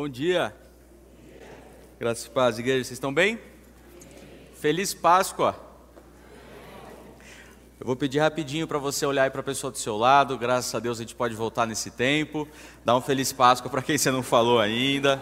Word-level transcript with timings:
Bom 0.00 0.08
dia. 0.08 0.56
Graças 1.98 2.24
e 2.24 2.30
paz, 2.30 2.58
igreja, 2.58 2.84
vocês 2.84 2.92
estão 2.92 3.12
bem? 3.12 3.38
Feliz 4.54 4.94
Páscoa. 4.94 5.54
Eu 7.78 7.86
vou 7.86 7.94
pedir 7.94 8.18
rapidinho 8.18 8.66
para 8.66 8.78
você 8.78 9.04
olhar 9.04 9.30
para 9.30 9.42
a 9.42 9.44
pessoa 9.44 9.70
do 9.70 9.76
seu 9.76 9.98
lado. 9.98 10.38
Graças 10.38 10.74
a 10.74 10.78
Deus 10.78 10.96
a 10.96 11.02
gente 11.02 11.14
pode 11.14 11.34
voltar 11.34 11.66
nesse 11.66 11.90
tempo. 11.90 12.48
Dar 12.82 12.96
um 12.96 13.02
feliz 13.02 13.30
Páscoa 13.30 13.70
para 13.70 13.82
quem 13.82 13.98
você 13.98 14.10
não 14.10 14.22
falou 14.22 14.58
ainda. 14.58 15.20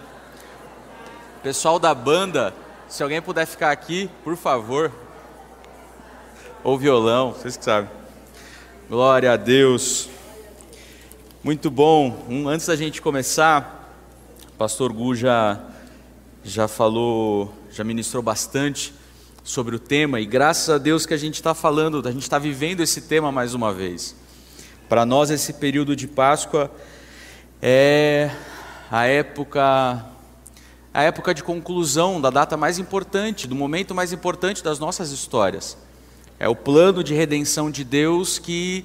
Pessoal 1.42 1.80
da 1.80 1.92
banda, 1.92 2.54
se 2.86 3.02
alguém 3.02 3.20
puder 3.20 3.46
ficar 3.46 3.72
aqui, 3.72 4.08
por 4.22 4.36
favor. 4.36 4.92
Ou 6.62 6.79
violão, 6.79 7.32
vocês 7.32 7.56
que 7.56 7.64
sabem. 7.64 7.90
Glória 8.88 9.32
a 9.32 9.36
Deus. 9.36 10.08
Muito 11.42 11.68
bom. 11.68 12.24
Um, 12.29 12.48
antes 12.48 12.68
da 12.68 12.76
gente 12.76 13.02
começar, 13.02 13.77
pastor 14.59 14.93
Gu 14.93 15.14
já, 15.14 15.61
já 16.43 16.67
falou, 16.67 17.54
já 17.71 17.85
ministrou 17.85 18.21
bastante 18.21 18.93
sobre 19.44 19.76
o 19.76 19.79
tema, 19.79 20.21
e 20.21 20.26
graças 20.26 20.68
a 20.68 20.79
Deus 20.79 21.07
que 21.07 21.14
a 21.14 21.17
gente 21.17 21.34
está 21.34 21.54
falando, 21.54 22.07
a 22.07 22.11
gente 22.11 22.22
está 22.22 22.40
vivendo 22.40 22.81
esse 22.81 23.03
tema 23.03 23.31
mais 23.31 23.54
uma 23.54 23.72
vez. 23.72 24.17
Para 24.89 25.07
nós, 25.07 25.31
esse 25.31 25.53
período 25.53 25.94
de 25.94 26.08
Páscoa 26.08 26.72
é 27.62 28.32
a 28.90 29.07
época 29.07 30.04
a 30.93 31.03
época 31.04 31.32
de 31.32 31.45
conclusão 31.45 32.20
da 32.20 32.28
data 32.28 32.56
mais 32.56 32.81
importante, 32.81 33.47
do 33.47 33.55
momento 33.55 33.95
mais 33.95 34.12
importante 34.12 34.64
das 34.64 34.81
nossas 34.81 35.12
histórias. 35.12 35.78
É 36.36 36.48
o 36.48 36.56
plano 36.56 37.05
de 37.05 37.14
redenção 37.14 37.70
de 37.70 37.84
Deus 37.84 38.41
que 38.41 38.84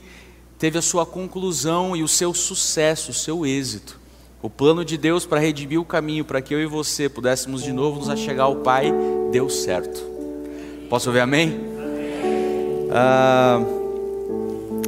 teve 0.59 0.77
a 0.77 0.81
sua 0.83 1.03
conclusão 1.03 1.95
e 1.95 2.03
o 2.03 2.07
seu 2.07 2.31
sucesso, 2.31 3.09
o 3.09 3.13
seu 3.13 3.43
êxito. 3.43 4.02
O 4.43 4.49
plano 4.49 4.83
de 4.83 4.97
Deus 4.97 5.25
para 5.25 5.39
redimir 5.39 5.79
o 5.79 5.85
caminho 5.85 6.25
para 6.25 6.41
que 6.41 6.53
eu 6.53 6.61
e 6.61 6.65
você 6.65 7.07
pudéssemos 7.07 7.63
de 7.63 7.71
novo 7.71 7.99
nos 7.99 8.09
achegar 8.09 8.45
ao 8.45 8.57
Pai 8.57 8.93
deu 9.31 9.49
certo. 9.49 10.03
Posso 10.89 11.07
ouvir 11.07 11.21
amém? 11.21 11.61
Ah, 12.91 13.61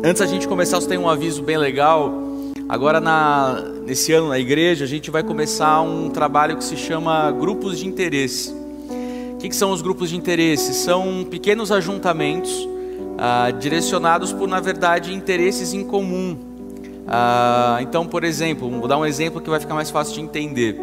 antes 0.04 0.22
a 0.22 0.26
gente 0.26 0.46
começar, 0.46 0.82
você 0.82 0.90
tem 0.90 0.98
um 0.98 1.08
aviso 1.08 1.42
bem 1.42 1.58
legal. 1.58 2.12
Agora, 2.68 3.00
na, 3.00 3.62
nesse 3.86 4.12
ano 4.12 4.28
na 4.28 4.38
igreja, 4.38 4.84
a 4.84 4.88
gente 4.90 5.10
vai 5.10 5.24
começar 5.24 5.82
um 5.82 6.10
trabalho 6.10 6.58
que 6.58 6.64
se 6.66 6.76
chama 6.76 7.32
grupos 7.32 7.80
de 7.80 7.88
interesse. 7.88 8.54
O 9.36 9.38
que, 9.38 9.48
que 9.48 9.56
são 9.56 9.72
os 9.72 9.82
grupos 9.82 10.10
de 10.10 10.18
interesse? 10.18 10.74
São 10.74 11.26
pequenos 11.32 11.72
ajuntamentos 11.72 12.68
ah, 13.18 13.52
direcionados 13.52 14.34
por, 14.34 14.50
na 14.50 14.60
verdade, 14.60 15.14
interesses 15.14 15.74
em 15.74 15.86
comum. 15.86 16.55
Ah, 17.08 17.78
então, 17.82 18.06
por 18.06 18.24
exemplo, 18.24 18.70
vou 18.70 18.88
dar 18.88 18.98
um 18.98 19.06
exemplo 19.06 19.40
que 19.40 19.50
vai 19.50 19.60
ficar 19.60 19.76
mais 19.76 19.90
fácil 19.90 20.16
de 20.16 20.22
entender. 20.22 20.80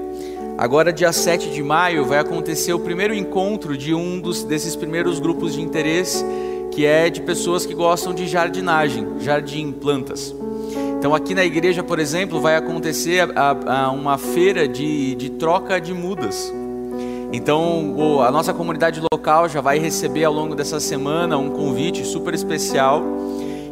Agora, 0.56 0.92
dia 0.92 1.12
7 1.12 1.50
de 1.50 1.62
maio, 1.62 2.04
vai 2.04 2.18
acontecer 2.18 2.72
o 2.72 2.78
primeiro 2.78 3.14
encontro 3.14 3.76
de 3.76 3.94
um 3.94 4.20
dos, 4.20 4.44
desses 4.44 4.76
primeiros 4.76 5.18
grupos 5.18 5.54
de 5.54 5.60
interesse, 5.60 6.24
que 6.70 6.86
é 6.86 7.10
de 7.10 7.20
pessoas 7.22 7.66
que 7.66 7.74
gostam 7.74 8.14
de 8.14 8.26
jardinagem, 8.26 9.18
jardim, 9.20 9.72
plantas. 9.72 10.34
Então, 10.98 11.14
aqui 11.14 11.34
na 11.34 11.44
igreja, 11.44 11.82
por 11.82 11.98
exemplo, 11.98 12.40
vai 12.40 12.54
acontecer 12.54 13.28
a, 13.36 13.86
a 13.86 13.90
uma 13.90 14.16
feira 14.18 14.68
de, 14.68 15.16
de 15.16 15.30
troca 15.30 15.80
de 15.80 15.92
mudas. 15.92 16.52
Então, 17.32 18.22
a 18.22 18.30
nossa 18.30 18.52
comunidade 18.52 19.00
local 19.12 19.48
já 19.48 19.60
vai 19.60 19.78
receber 19.78 20.24
ao 20.24 20.32
longo 20.32 20.54
dessa 20.54 20.78
semana 20.78 21.36
um 21.38 21.50
convite 21.50 22.04
super 22.04 22.34
especial 22.34 23.02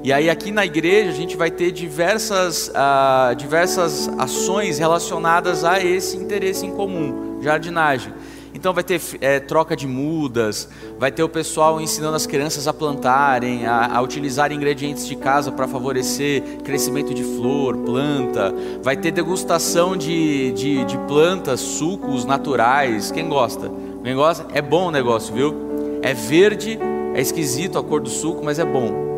e 0.03 0.13
aí 0.13 0.31
aqui 0.31 0.51
na 0.51 0.65
igreja 0.65 1.11
a 1.11 1.15
gente 1.15 1.37
vai 1.37 1.51
ter 1.51 1.71
diversas, 1.73 2.69
uh, 2.69 3.35
diversas 3.37 4.09
ações 4.19 4.79
relacionadas 4.79 5.63
a 5.63 5.79
esse 5.85 6.17
interesse 6.17 6.65
em 6.65 6.71
comum, 6.71 7.41
jardinagem. 7.43 8.13
Então 8.55 8.73
vai 8.73 8.83
ter 8.83 9.01
é, 9.21 9.39
troca 9.39 9.77
de 9.77 9.87
mudas, 9.87 10.69
vai 10.99 11.13
ter 11.13 11.23
o 11.23 11.29
pessoal 11.29 11.81
ensinando 11.81 12.17
as 12.17 12.27
crianças 12.27 12.67
a 12.67 12.73
plantarem, 12.73 13.67
a, 13.67 13.97
a 13.97 14.01
utilizar 14.01 14.51
ingredientes 14.51 15.07
de 15.07 15.17
casa 15.17 15.53
para 15.53 15.69
favorecer 15.69 16.43
crescimento 16.65 17.15
de 17.15 17.23
flor, 17.23 17.77
planta. 17.77 18.53
Vai 18.83 18.97
ter 18.97 19.13
degustação 19.13 19.97
de, 19.97 20.51
de, 20.53 20.85
de 20.85 20.99
plantas, 21.07 21.61
sucos 21.61 22.25
naturais. 22.25 23.11
Quem 23.11 23.29
gosta? 23.29 23.71
Quem 24.03 24.17
gosta? 24.17 24.47
É 24.53 24.63
bom 24.63 24.89
o 24.89 24.91
negócio, 24.91 25.33
viu? 25.33 25.55
É 26.03 26.13
verde, 26.15 26.79
é 27.15 27.21
esquisito 27.21 27.79
a 27.79 27.83
cor 27.83 28.01
do 28.01 28.09
suco, 28.09 28.43
mas 28.43 28.59
é 28.59 28.65
bom. 28.65 29.10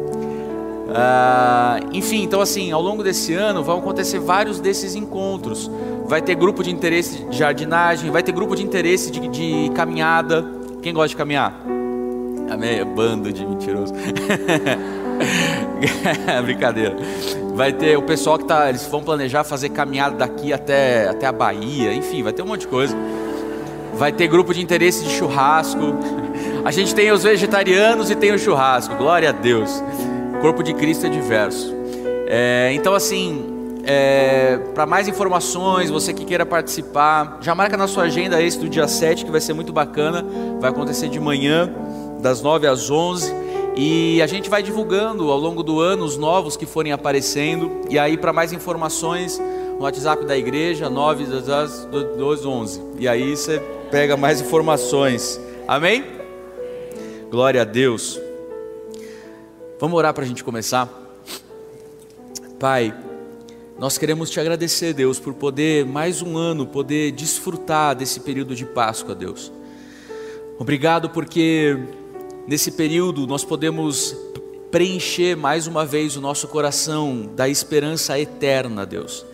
Uh, 0.82 1.88
enfim, 1.92 2.22
então 2.22 2.40
assim, 2.40 2.72
ao 2.72 2.82
longo 2.82 3.02
desse 3.02 3.32
ano 3.32 3.62
vão 3.62 3.78
acontecer 3.78 4.18
vários 4.18 4.60
desses 4.60 4.94
encontros. 4.94 5.70
Vai 6.04 6.20
ter 6.20 6.34
grupo 6.34 6.62
de 6.62 6.70
interesse 6.70 7.24
de 7.24 7.36
jardinagem, 7.36 8.10
vai 8.10 8.22
ter 8.22 8.32
grupo 8.32 8.54
de 8.54 8.62
interesse 8.62 9.10
de, 9.10 9.28
de 9.28 9.70
caminhada. 9.74 10.44
Quem 10.82 10.92
gosta 10.92 11.08
de 11.08 11.16
caminhar? 11.16 11.54
Amém? 12.50 12.84
Bando 12.84 13.32
de 13.32 13.46
mentiroso. 13.46 13.94
Brincadeira. 16.44 16.96
Vai 17.54 17.72
ter 17.72 17.96
o 17.96 18.02
pessoal 18.02 18.38
que 18.38 18.44
tá, 18.44 18.68
eles 18.68 18.86
vão 18.86 19.02
planejar 19.02 19.44
fazer 19.44 19.70
caminhada 19.70 20.16
daqui 20.16 20.52
até, 20.52 21.08
até 21.08 21.26
a 21.26 21.32
Bahia, 21.32 21.94
enfim, 21.94 22.22
vai 22.22 22.32
ter 22.32 22.42
um 22.42 22.46
monte 22.46 22.62
de 22.62 22.68
coisa. 22.68 22.94
Vai 23.94 24.12
ter 24.12 24.26
grupo 24.26 24.52
de 24.52 24.60
interesse 24.60 25.04
de 25.04 25.10
churrasco. 25.10 25.80
A 26.64 26.70
gente 26.70 26.94
tem 26.94 27.10
os 27.10 27.22
vegetarianos 27.22 28.10
e 28.10 28.16
tem 28.16 28.32
o 28.32 28.38
churrasco. 28.38 28.94
Glória 28.96 29.30
a 29.30 29.32
Deus 29.32 29.82
corpo 30.42 30.62
de 30.62 30.74
Cristo 30.74 31.06
é 31.06 31.08
diverso. 31.08 31.72
É, 32.26 32.72
então, 32.74 32.94
assim, 32.94 33.78
é, 33.84 34.58
para 34.74 34.84
mais 34.84 35.06
informações, 35.06 35.88
você 35.88 36.12
que 36.12 36.24
queira 36.24 36.44
participar, 36.44 37.38
já 37.40 37.54
marca 37.54 37.76
na 37.76 37.86
sua 37.86 38.02
agenda 38.04 38.42
esse 38.42 38.58
do 38.58 38.68
dia 38.68 38.88
7, 38.88 39.24
que 39.24 39.30
vai 39.30 39.40
ser 39.40 39.52
muito 39.52 39.72
bacana. 39.72 40.26
Vai 40.60 40.70
acontecer 40.70 41.08
de 41.08 41.20
manhã, 41.20 41.72
das 42.20 42.42
9 42.42 42.66
às 42.66 42.90
11. 42.90 43.32
E 43.76 44.20
a 44.20 44.26
gente 44.26 44.50
vai 44.50 44.64
divulgando 44.64 45.30
ao 45.30 45.38
longo 45.38 45.62
do 45.62 45.78
ano 45.78 46.04
os 46.04 46.16
novos 46.16 46.56
que 46.56 46.66
forem 46.66 46.90
aparecendo. 46.90 47.82
E 47.88 47.96
aí, 47.96 48.16
para 48.16 48.32
mais 48.32 48.52
informações, 48.52 49.40
no 49.78 49.84
WhatsApp 49.84 50.24
da 50.26 50.36
igreja, 50.36 50.90
91211. 50.90 52.82
E 52.98 53.06
aí 53.06 53.36
você 53.36 53.62
pega 53.92 54.16
mais 54.16 54.40
informações. 54.40 55.40
Amém? 55.68 56.04
Glória 57.30 57.62
a 57.62 57.64
Deus. 57.64 58.20
Vamos 59.82 59.98
orar 59.98 60.14
para 60.14 60.22
a 60.22 60.26
gente 60.28 60.44
começar? 60.44 60.88
Pai, 62.60 62.96
nós 63.80 63.98
queremos 63.98 64.30
te 64.30 64.38
agradecer, 64.38 64.94
Deus, 64.94 65.18
por 65.18 65.34
poder, 65.34 65.84
mais 65.84 66.22
um 66.22 66.36
ano, 66.36 66.64
poder 66.64 67.10
desfrutar 67.10 67.96
desse 67.96 68.20
período 68.20 68.54
de 68.54 68.64
Páscoa, 68.64 69.12
Deus. 69.12 69.50
Obrigado 70.56 71.10
porque 71.10 71.76
nesse 72.46 72.70
período 72.70 73.26
nós 73.26 73.44
podemos 73.44 74.16
preencher 74.70 75.36
mais 75.36 75.66
uma 75.66 75.84
vez 75.84 76.16
o 76.16 76.20
nosso 76.20 76.46
coração 76.46 77.28
da 77.34 77.48
esperança 77.48 78.16
eterna, 78.16 78.86
Deus, 78.86 79.26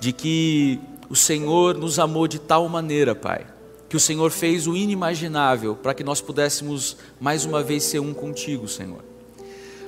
de 0.00 0.12
que 0.12 0.80
o 1.08 1.14
Senhor 1.14 1.78
nos 1.78 2.00
amou 2.00 2.26
de 2.26 2.40
tal 2.40 2.68
maneira, 2.68 3.14
Pai, 3.14 3.46
que 3.88 3.96
o 3.96 4.00
Senhor 4.00 4.32
fez 4.32 4.66
o 4.66 4.76
inimaginável 4.76 5.76
para 5.76 5.94
que 5.94 6.02
nós 6.02 6.20
pudéssemos 6.20 6.96
mais 7.20 7.44
uma 7.44 7.62
vez 7.62 7.84
ser 7.84 8.00
um 8.00 8.12
contigo, 8.12 8.66
Senhor. 8.66 9.11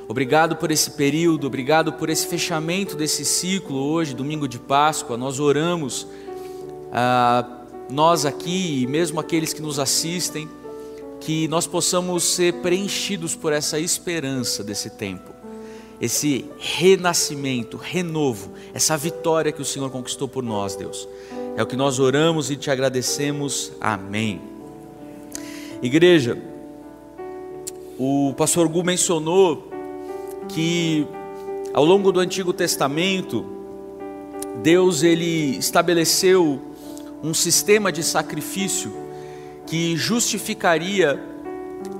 Obrigado 0.06 0.56
por 0.56 0.70
esse 0.70 0.90
período, 0.90 1.46
obrigado 1.46 1.94
por 1.94 2.10
esse 2.10 2.26
fechamento 2.26 2.94
desse 2.94 3.24
ciclo 3.24 3.78
hoje, 3.78 4.14
domingo 4.14 4.46
de 4.46 4.58
Páscoa. 4.58 5.16
Nós 5.16 5.40
oramos, 5.40 6.06
ah, 6.92 7.62
nós 7.90 8.26
aqui 8.26 8.82
e 8.82 8.86
mesmo 8.86 9.18
aqueles 9.18 9.54
que 9.54 9.62
nos 9.62 9.78
assistem, 9.78 10.46
que 11.20 11.48
nós 11.48 11.66
possamos 11.66 12.22
ser 12.22 12.52
preenchidos 12.54 13.34
por 13.34 13.50
essa 13.50 13.80
esperança 13.80 14.62
desse 14.62 14.90
tempo, 14.90 15.30
esse 15.98 16.44
renascimento, 16.58 17.78
renovo, 17.78 18.52
essa 18.74 18.98
vitória 18.98 19.52
que 19.52 19.62
o 19.62 19.64
Senhor 19.64 19.90
conquistou 19.90 20.28
por 20.28 20.42
nós, 20.42 20.76
Deus. 20.76 21.08
É 21.56 21.62
o 21.62 21.66
que 21.66 21.76
nós 21.76 21.98
oramos 21.98 22.50
e 22.50 22.56
te 22.56 22.70
agradecemos. 22.70 23.72
Amém. 23.80 24.38
Igreja, 25.80 26.36
o 27.98 28.34
pastor 28.36 28.68
Gu 28.68 28.84
mencionou 28.84 29.73
que 30.48 31.06
ao 31.72 31.84
longo 31.84 32.12
do 32.12 32.20
Antigo 32.20 32.52
Testamento, 32.52 33.44
Deus 34.62 35.02
ele 35.02 35.56
estabeleceu 35.58 36.60
um 37.22 37.34
sistema 37.34 37.90
de 37.90 38.02
sacrifício 38.02 38.92
que 39.66 39.96
justificaria 39.96 41.20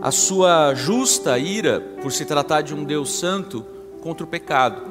a 0.00 0.10
sua 0.10 0.74
justa 0.74 1.38
ira 1.38 1.80
por 2.02 2.12
se 2.12 2.24
tratar 2.24 2.60
de 2.60 2.74
um 2.74 2.84
Deus 2.84 3.18
santo 3.18 3.64
contra 4.00 4.24
o 4.24 4.28
pecado. 4.28 4.82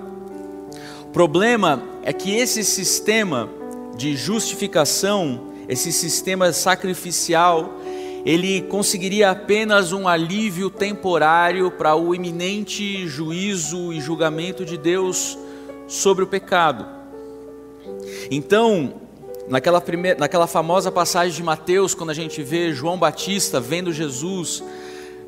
O 1.04 1.12
problema 1.14 1.82
é 2.02 2.12
que 2.12 2.36
esse 2.36 2.64
sistema 2.64 3.50
de 3.96 4.16
justificação, 4.16 5.54
esse 5.70 5.92
sistema 5.94 6.52
sacrificial, 6.52 7.80
ele 8.26 8.62
conseguiria 8.62 9.32
apenas 9.32 9.92
um 9.92 10.08
alívio 10.08 10.70
temporário 10.70 11.70
para 11.72 11.96
o 11.96 12.16
iminente 12.16 13.06
juízo 13.08 13.92
e 13.92 14.00
julgamento 14.00 14.64
de 14.64 14.78
Deus 14.78 15.38
sobre 15.88 16.24
o 16.24 16.28
pecado. 16.28 16.86
Então, 18.32 18.94
naquela, 19.50 19.82
primeira, 19.82 20.18
naquela 20.18 20.48
famosa 20.48 20.90
passagem 20.92 21.36
de 21.36 21.44
Mateus, 21.44 21.94
quando 21.94 22.12
a 22.12 22.14
gente 22.14 22.42
vê 22.42 22.72
João 22.72 22.98
Batista 22.98 23.60
vendo 23.60 23.92
Jesus 23.92 24.64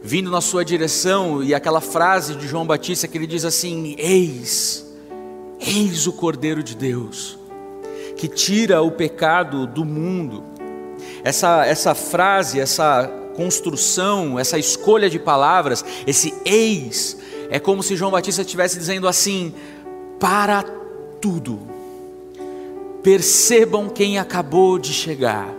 vindo 0.02 0.30
na 0.30 0.40
sua 0.40 0.64
direção, 0.64 1.44
e 1.44 1.54
aquela 1.54 1.82
frase 1.82 2.36
de 2.36 2.48
João 2.48 2.66
Batista 2.66 3.08
que 3.08 3.18
ele 3.18 3.28
diz 3.28 3.44
assim: 3.44 3.96
Eis, 3.98 4.86
eis 5.60 6.06
o 6.06 6.14
Cordeiro 6.14 6.62
de 6.62 6.76
Deus, 6.76 7.40
que 8.16 8.28
tira 8.28 8.82
o 8.82 8.92
pecado 8.92 9.66
do 9.66 9.84
mundo. 9.84 10.55
Essa, 11.24 11.66
essa 11.66 11.96
frase, 11.96 12.60
essa 12.60 13.12
construção, 13.36 14.40
essa 14.40 14.58
escolha 14.58 15.10
de 15.10 15.20
palavras, 15.20 15.84
esse 16.08 16.34
eis, 16.46 17.18
é 17.50 17.60
como 17.60 17.84
se 17.84 17.96
João 17.96 18.12
Batista 18.12 18.42
estivesse 18.42 18.78
dizendo 18.78 19.08
assim: 19.08 19.54
para 20.20 20.64
tudo, 21.22 21.60
percebam 23.04 23.90
quem 23.90 24.18
acabou 24.18 24.80
de 24.80 24.94
chegar. 24.94 25.54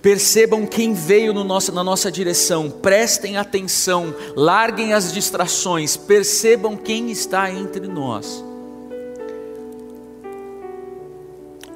Percebam 0.00 0.64
quem 0.66 0.94
veio 0.94 1.34
no 1.34 1.42
nosso, 1.42 1.72
na 1.72 1.82
nossa 1.82 2.12
direção, 2.12 2.70
prestem 2.70 3.36
atenção, 3.36 4.14
larguem 4.36 4.92
as 4.92 5.12
distrações, 5.12 5.96
percebam 5.96 6.76
quem 6.76 7.10
está 7.10 7.50
entre 7.50 7.88
nós. 7.88 8.44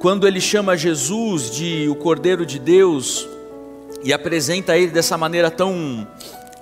Quando 0.01 0.27
ele 0.27 0.41
chama 0.41 0.75
Jesus 0.75 1.51
de 1.51 1.87
o 1.87 1.93
Cordeiro 1.93 2.43
de 2.43 2.57
Deus 2.57 3.29
e 4.03 4.11
apresenta 4.11 4.75
ele 4.75 4.91
dessa 4.91 5.15
maneira 5.15 5.51
tão 5.51 6.07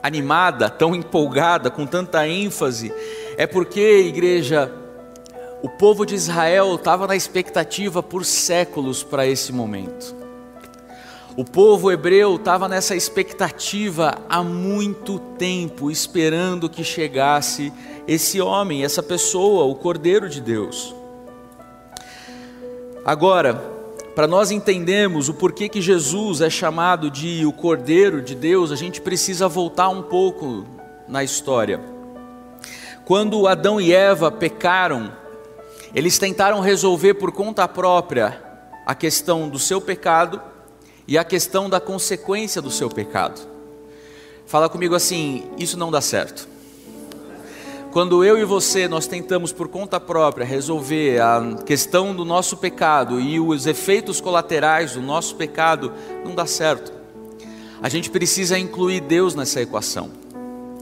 animada, 0.03 0.69
tão 0.69 0.93
empolgada, 0.93 1.71
com 1.71 1.85
tanta 1.85 2.27
ênfase, 2.27 2.93
é 3.37 3.47
porque, 3.47 4.01
igreja, 4.01 4.69
o 5.63 5.69
povo 5.69 6.05
de 6.05 6.15
Israel 6.15 6.75
estava 6.75 7.07
na 7.07 7.15
expectativa 7.15 8.03
por 8.03 8.25
séculos 8.25 9.03
para 9.03 9.25
esse 9.25 9.53
momento. 9.53 10.13
O 11.37 11.45
povo 11.45 11.89
hebreu 11.89 12.35
estava 12.35 12.67
nessa 12.67 12.93
expectativa 12.93 14.17
há 14.27 14.43
muito 14.43 15.17
tempo, 15.17 15.89
esperando 15.89 16.69
que 16.69 16.83
chegasse 16.83 17.71
esse 18.05 18.41
homem, 18.41 18.83
essa 18.83 19.01
pessoa, 19.01 19.63
o 19.63 19.75
Cordeiro 19.75 20.27
de 20.27 20.41
Deus. 20.41 20.98
Agora, 23.09 23.55
para 24.13 24.27
nós 24.27 24.51
entendermos 24.51 25.29
o 25.29 25.33
porquê 25.33 25.67
que 25.67 25.81
Jesus 25.81 26.41
é 26.41 26.49
chamado 26.51 27.09
de 27.09 27.43
o 27.43 27.51
Cordeiro 27.51 28.21
de 28.21 28.35
Deus, 28.35 28.71
a 28.71 28.75
gente 28.75 29.01
precisa 29.01 29.47
voltar 29.47 29.89
um 29.89 30.03
pouco 30.03 30.63
na 31.07 31.23
história. 31.23 31.81
Quando 33.05 33.47
Adão 33.47 33.81
e 33.81 33.91
Eva 33.91 34.29
pecaram, 34.31 35.11
eles 35.95 36.19
tentaram 36.19 36.59
resolver 36.59 37.15
por 37.15 37.31
conta 37.31 37.67
própria 37.67 38.39
a 38.85 38.93
questão 38.93 39.49
do 39.49 39.57
seu 39.57 39.81
pecado 39.81 40.39
e 41.07 41.17
a 41.17 41.23
questão 41.23 41.67
da 41.67 41.79
consequência 41.79 42.61
do 42.61 42.69
seu 42.69 42.91
pecado. 42.91 43.41
Fala 44.45 44.69
comigo 44.69 44.93
assim: 44.93 45.49
isso 45.57 45.79
não 45.79 45.89
dá 45.89 45.99
certo. 45.99 46.47
Quando 47.91 48.23
eu 48.23 48.37
e 48.37 48.45
você 48.45 48.87
nós 48.87 49.07
tentamos 49.07 49.51
por 49.51 49.67
conta 49.67 49.99
própria 49.99 50.45
resolver 50.45 51.19
a 51.19 51.57
questão 51.65 52.15
do 52.15 52.23
nosso 52.23 52.55
pecado 52.57 53.19
e 53.19 53.39
os 53.39 53.65
efeitos 53.65 54.21
colaterais 54.21 54.93
do 54.93 55.01
nosso 55.01 55.35
pecado, 55.35 55.91
não 56.23 56.35
dá 56.35 56.45
certo. 56.45 56.93
A 57.81 57.89
gente 57.89 58.11
precisa 58.11 58.59
incluir 58.59 58.99
Deus 59.01 59.33
nessa 59.33 59.59
equação. 59.59 60.11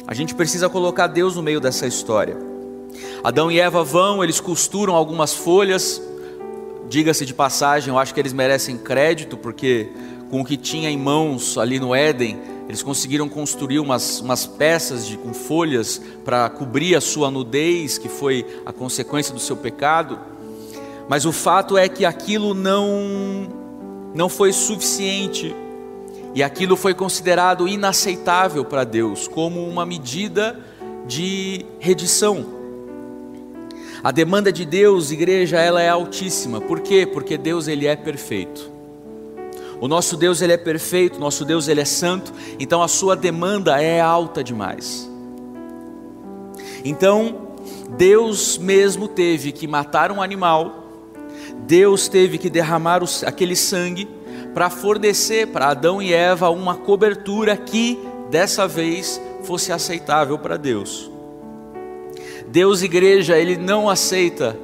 A 0.05 0.13
gente 0.13 0.35
precisa 0.35 0.67
colocar 0.67 1.07
Deus 1.07 1.37
no 1.37 1.41
meio 1.41 1.61
dessa 1.61 1.87
história. 1.87 2.37
Adão 3.23 3.49
e 3.49 3.57
Eva 3.57 3.85
vão, 3.85 4.21
eles 4.21 4.41
costuram 4.41 4.93
algumas 4.93 5.33
folhas. 5.33 6.01
Diga-se 6.89 7.25
de 7.25 7.33
passagem, 7.33 7.89
eu 7.93 7.97
acho 7.97 8.13
que 8.13 8.19
eles 8.19 8.33
merecem 8.33 8.77
crédito 8.77 9.37
porque 9.37 9.89
com 10.29 10.41
o 10.41 10.45
que 10.45 10.57
tinha 10.57 10.89
em 10.89 10.97
mãos 10.97 11.57
ali 11.57 11.79
no 11.79 11.95
Éden, 11.95 12.37
eles 12.67 12.83
conseguiram 12.83 13.29
construir 13.29 13.79
umas, 13.79 14.19
umas 14.19 14.45
peças 14.45 15.07
de, 15.07 15.17
com 15.17 15.33
folhas 15.33 16.01
para 16.25 16.49
cobrir 16.49 16.95
a 16.95 17.01
sua 17.01 17.31
nudez, 17.31 17.97
que 17.97 18.09
foi 18.09 18.45
a 18.65 18.73
consequência 18.73 19.33
do 19.33 19.39
seu 19.39 19.55
pecado. 19.55 20.19
Mas 21.07 21.25
o 21.25 21.31
fato 21.31 21.77
é 21.77 21.87
que 21.87 22.03
aquilo 22.03 22.53
não, 22.53 23.47
não 24.13 24.27
foi 24.27 24.51
suficiente 24.51 25.55
e 26.35 26.43
aquilo 26.43 26.75
foi 26.75 26.93
considerado 26.93 27.67
inaceitável 27.67 28.65
para 28.65 28.83
Deus, 28.83 29.27
como 29.27 29.65
uma 29.65 29.85
medida 29.85 30.59
de 31.07 31.65
redição. 31.79 32.45
A 34.03 34.11
demanda 34.11 34.51
de 34.51 34.65
Deus, 34.65 35.09
igreja, 35.09 35.57
ela 35.57 35.81
é 35.81 35.89
altíssima. 35.89 36.59
Por 36.59 36.81
quê? 36.81 37.07
Porque 37.11 37.37
Deus 37.37 37.67
ele 37.67 37.87
é 37.87 37.95
perfeito. 37.95 38.76
O 39.79 39.87
nosso 39.87 40.17
Deus 40.17 40.41
ele 40.41 40.53
é 40.53 40.57
perfeito, 40.57 41.19
nosso 41.19 41.45
Deus 41.45 41.67
ele 41.67 41.81
é 41.81 41.85
santo, 41.85 42.33
então 42.59 42.81
a 42.81 42.87
sua 42.87 43.15
demanda 43.15 43.81
é 43.81 44.01
alta 44.01 44.43
demais. 44.43 45.09
Então, 46.83 47.47
Deus 47.97 48.57
mesmo 48.57 49.07
teve 49.07 49.51
que 49.51 49.67
matar 49.67 50.11
um 50.11 50.21
animal, 50.21 50.85
Deus 51.59 52.07
teve 52.07 52.37
que 52.37 52.49
derramar 52.49 53.01
aquele 53.25 53.55
sangue 53.55 54.07
para 54.53 54.69
fornecer 54.69 55.47
para 55.47 55.69
Adão 55.69 56.01
e 56.01 56.13
Eva 56.13 56.49
uma 56.49 56.75
cobertura 56.75 57.55
que 57.55 57.99
dessa 58.31 58.67
vez 58.67 59.21
fosse 59.43 59.71
aceitável 59.71 60.39
para 60.39 60.57
Deus. 60.57 61.11
Deus, 62.47 62.81
igreja, 62.81 63.37
ele 63.37 63.57
não 63.57 63.89
aceita 63.89 64.57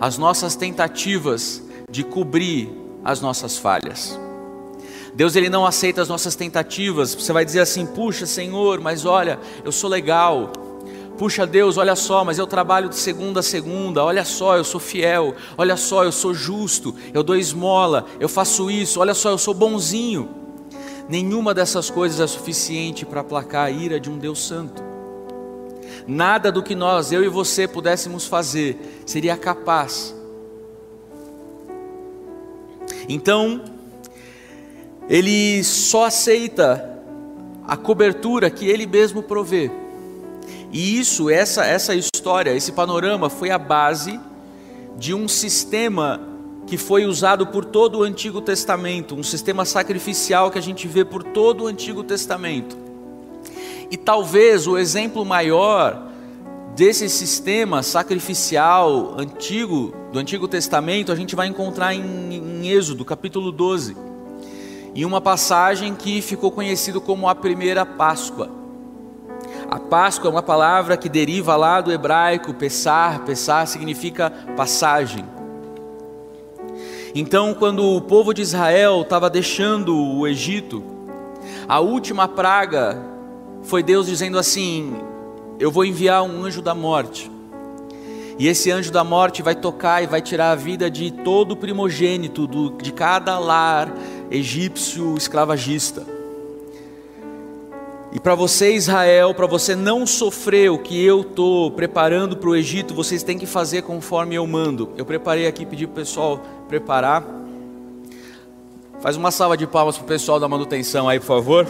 as 0.00 0.16
nossas 0.16 0.54
tentativas 0.54 1.62
de 1.90 2.04
cobrir 2.04 2.70
as 3.02 3.20
nossas 3.20 3.58
falhas. 3.58 4.18
Deus 5.14 5.36
ele 5.36 5.48
não 5.48 5.66
aceita 5.66 6.00
as 6.02 6.08
nossas 6.08 6.34
tentativas. 6.34 7.14
Você 7.14 7.32
vai 7.32 7.44
dizer 7.44 7.60
assim: 7.60 7.86
"Puxa, 7.86 8.26
Senhor, 8.26 8.80
mas 8.80 9.04
olha, 9.04 9.38
eu 9.64 9.72
sou 9.72 9.90
legal. 9.90 10.52
Puxa, 11.18 11.46
Deus, 11.46 11.76
olha 11.76 11.94
só, 11.94 12.24
mas 12.24 12.38
eu 12.38 12.46
trabalho 12.46 12.88
de 12.88 12.96
segunda 12.96 13.40
a 13.40 13.42
segunda. 13.42 14.02
Olha 14.02 14.24
só, 14.24 14.56
eu 14.56 14.64
sou 14.64 14.80
fiel. 14.80 15.34
Olha 15.58 15.76
só, 15.76 16.04
eu 16.04 16.12
sou 16.12 16.32
justo. 16.32 16.94
Eu 17.12 17.22
dou 17.22 17.36
esmola. 17.36 18.06
Eu 18.18 18.28
faço 18.28 18.70
isso. 18.70 19.00
Olha 19.00 19.14
só, 19.14 19.30
eu 19.30 19.38
sou 19.38 19.52
bonzinho." 19.52 20.28
Nenhuma 21.08 21.52
dessas 21.52 21.90
coisas 21.90 22.20
é 22.20 22.26
suficiente 22.28 23.04
para 23.04 23.20
aplacar 23.20 23.66
a 23.66 23.70
ira 23.70 23.98
de 23.98 24.08
um 24.08 24.16
Deus 24.16 24.46
santo. 24.46 24.80
Nada 26.06 26.52
do 26.52 26.62
que 26.62 26.74
nós, 26.74 27.10
eu 27.10 27.24
e 27.24 27.28
você, 27.28 27.66
pudéssemos 27.66 28.26
fazer 28.26 29.02
seria 29.04 29.36
capaz. 29.36 30.14
Então, 33.08 33.60
ele 35.10 35.64
só 35.64 36.04
aceita 36.04 36.88
a 37.66 37.76
cobertura 37.76 38.48
que 38.48 38.68
ele 38.68 38.86
mesmo 38.86 39.24
provê. 39.24 39.68
E 40.70 41.00
isso, 41.00 41.28
essa, 41.28 41.66
essa 41.66 41.96
história, 41.96 42.54
esse 42.54 42.70
panorama 42.70 43.28
foi 43.28 43.50
a 43.50 43.58
base 43.58 44.20
de 44.96 45.12
um 45.12 45.26
sistema 45.26 46.20
que 46.64 46.76
foi 46.76 47.06
usado 47.06 47.48
por 47.48 47.64
todo 47.64 47.98
o 47.98 48.02
Antigo 48.04 48.40
Testamento, 48.40 49.16
um 49.16 49.22
sistema 49.24 49.64
sacrificial 49.64 50.48
que 50.48 50.58
a 50.58 50.62
gente 50.62 50.86
vê 50.86 51.04
por 51.04 51.24
todo 51.24 51.64
o 51.64 51.66
Antigo 51.66 52.04
Testamento. 52.04 52.78
E 53.90 53.96
talvez 53.96 54.68
o 54.68 54.78
exemplo 54.78 55.24
maior 55.24 56.06
desse 56.76 57.08
sistema 57.08 57.82
sacrificial 57.82 59.16
antigo, 59.18 59.92
do 60.12 60.20
Antigo 60.20 60.46
Testamento, 60.46 61.10
a 61.10 61.16
gente 61.16 61.34
vai 61.34 61.48
encontrar 61.48 61.96
em, 61.96 62.32
em 62.32 62.68
Êxodo, 62.68 63.04
capítulo 63.04 63.50
12 63.50 64.09
em 64.94 65.04
uma 65.04 65.20
passagem 65.20 65.94
que 65.94 66.20
ficou 66.20 66.50
conhecido 66.50 67.00
como 67.00 67.28
a 67.28 67.34
primeira 67.34 67.86
Páscoa. 67.86 68.50
A 69.70 69.78
Páscoa 69.78 70.28
é 70.28 70.32
uma 70.32 70.42
palavra 70.42 70.96
que 70.96 71.08
deriva 71.08 71.56
lá 71.56 71.80
do 71.80 71.92
hebraico 71.92 72.52
pesar, 72.52 73.24
pesar 73.24 73.66
significa 73.66 74.30
passagem. 74.56 75.24
Então, 77.14 77.54
quando 77.54 77.84
o 77.84 78.00
povo 78.00 78.32
de 78.32 78.42
Israel 78.42 79.02
estava 79.02 79.28
deixando 79.28 79.96
o 79.96 80.26
Egito, 80.26 80.82
a 81.68 81.80
última 81.80 82.28
praga 82.28 83.00
foi 83.62 83.82
Deus 83.82 84.06
dizendo 84.06 84.38
assim: 84.38 84.96
Eu 85.58 85.70
vou 85.70 85.84
enviar 85.84 86.22
um 86.22 86.44
anjo 86.44 86.62
da 86.62 86.74
morte. 86.74 87.30
E 88.38 88.48
esse 88.48 88.70
anjo 88.70 88.90
da 88.90 89.04
morte 89.04 89.42
vai 89.42 89.54
tocar 89.54 90.02
e 90.02 90.06
vai 90.06 90.22
tirar 90.22 90.52
a 90.52 90.54
vida 90.54 90.90
de 90.90 91.10
todo 91.10 91.56
primogênito, 91.56 92.46
do, 92.46 92.70
de 92.70 92.90
cada 92.90 93.38
lar, 93.38 93.92
egípcio 94.30 95.16
escravagista. 95.16 96.06
E 98.12 98.18
para 98.18 98.34
você, 98.34 98.74
Israel, 98.74 99.32
para 99.34 99.46
você 99.46 99.76
não 99.76 100.04
sofrer 100.04 100.70
o 100.70 100.78
que 100.78 101.04
eu 101.04 101.20
estou 101.20 101.70
preparando 101.70 102.36
para 102.36 102.48
o 102.50 102.56
Egito, 102.56 102.92
vocês 102.92 103.22
têm 103.22 103.38
que 103.38 103.46
fazer 103.46 103.82
conforme 103.82 104.34
eu 104.34 104.46
mando. 104.46 104.90
Eu 104.96 105.04
preparei 105.04 105.46
aqui, 105.46 105.64
pedi 105.64 105.86
para 105.86 105.92
o 105.92 105.94
pessoal 105.94 106.40
preparar. 106.68 107.24
Faz 109.00 109.16
uma 109.16 109.30
salva 109.30 109.56
de 109.56 109.66
palmas 109.66 109.96
para 109.96 110.04
o 110.04 110.08
pessoal 110.08 110.40
da 110.40 110.48
manutenção 110.48 111.08
aí, 111.08 111.20
por 111.20 111.26
favor. 111.26 111.66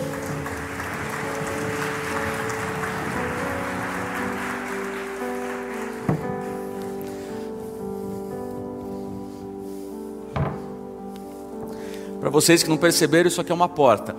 Para 12.31 12.41
vocês 12.41 12.63
que 12.63 12.71
não 12.71 12.77
perceberam, 12.77 13.27
isso 13.27 13.41
aqui 13.41 13.51
é 13.51 13.55
uma 13.55 13.69
porta. 13.69 14.15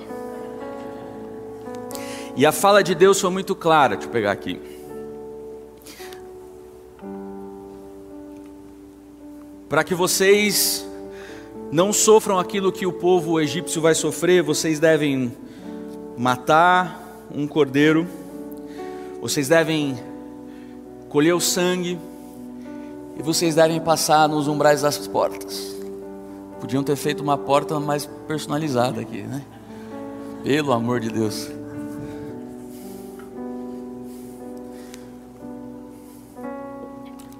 E 2.35 2.45
a 2.45 2.51
fala 2.51 2.83
de 2.83 2.93
Deus 2.93 3.21
foi 3.21 3.29
muito 3.29 3.55
clara. 3.55 3.95
Deixa 3.95 4.09
eu 4.09 4.11
pegar 4.11 4.33
aqui. 4.33 4.59
Para 9.69 9.85
que 9.85 9.95
vocês 9.95 10.85
não 11.71 11.93
sofram 11.93 12.37
aquilo 12.37 12.69
que 12.69 12.85
o 12.85 12.91
povo 12.91 13.39
egípcio 13.39 13.81
vai 13.81 13.95
sofrer, 13.95 14.43
vocês 14.43 14.77
devem 14.77 15.31
matar 16.17 17.29
um 17.33 17.47
cordeiro, 17.47 18.05
vocês 19.21 19.47
devem 19.47 19.97
colher 21.07 21.33
o 21.33 21.39
sangue 21.39 21.97
e 23.17 23.23
vocês 23.23 23.55
devem 23.55 23.79
passar 23.79 24.27
nos 24.27 24.49
umbrais 24.49 24.81
das 24.81 25.07
portas. 25.07 25.70
Podiam 26.61 26.83
ter 26.83 26.95
feito 26.95 27.23
uma 27.23 27.37
porta 27.39 27.79
mais 27.79 28.05
personalizada 28.27 29.01
aqui, 29.01 29.23
né? 29.23 29.43
Pelo 30.43 30.71
amor 30.71 30.99
de 30.99 31.09
Deus. 31.09 31.49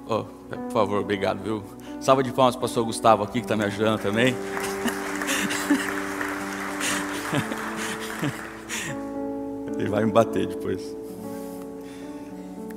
Oh, 0.08 0.24
por 0.24 0.72
favor, 0.72 1.00
obrigado, 1.00 1.40
viu? 1.42 1.62
Salva 2.00 2.22
de 2.24 2.32
palmas 2.32 2.56
para 2.56 2.58
o 2.58 2.62
pastor 2.62 2.84
Gustavo 2.84 3.22
aqui, 3.22 3.34
que 3.34 3.44
está 3.44 3.56
me 3.56 3.64
ajudando 3.64 4.02
também. 4.02 4.34
Ele 9.78 9.88
vai 9.88 10.04
me 10.04 10.10
bater 10.10 10.48
depois. 10.48 10.96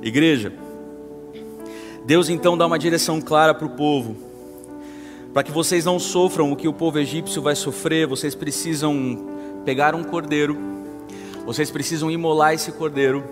Igreja, 0.00 0.52
Deus 2.04 2.28
então 2.28 2.56
dá 2.56 2.64
uma 2.66 2.78
direção 2.78 3.20
clara 3.20 3.52
para 3.52 3.66
o 3.66 3.70
povo. 3.70 4.25
Para 5.36 5.44
que 5.44 5.52
vocês 5.52 5.84
não 5.84 5.98
sofram 5.98 6.50
o 6.50 6.56
que 6.56 6.66
o 6.66 6.72
povo 6.72 6.98
egípcio 6.98 7.42
vai 7.42 7.54
sofrer, 7.54 8.06
vocês 8.06 8.34
precisam 8.34 9.18
pegar 9.66 9.94
um 9.94 10.02
cordeiro, 10.02 10.56
vocês 11.44 11.70
precisam 11.70 12.10
imolar 12.10 12.54
esse 12.54 12.72
cordeiro, 12.72 13.22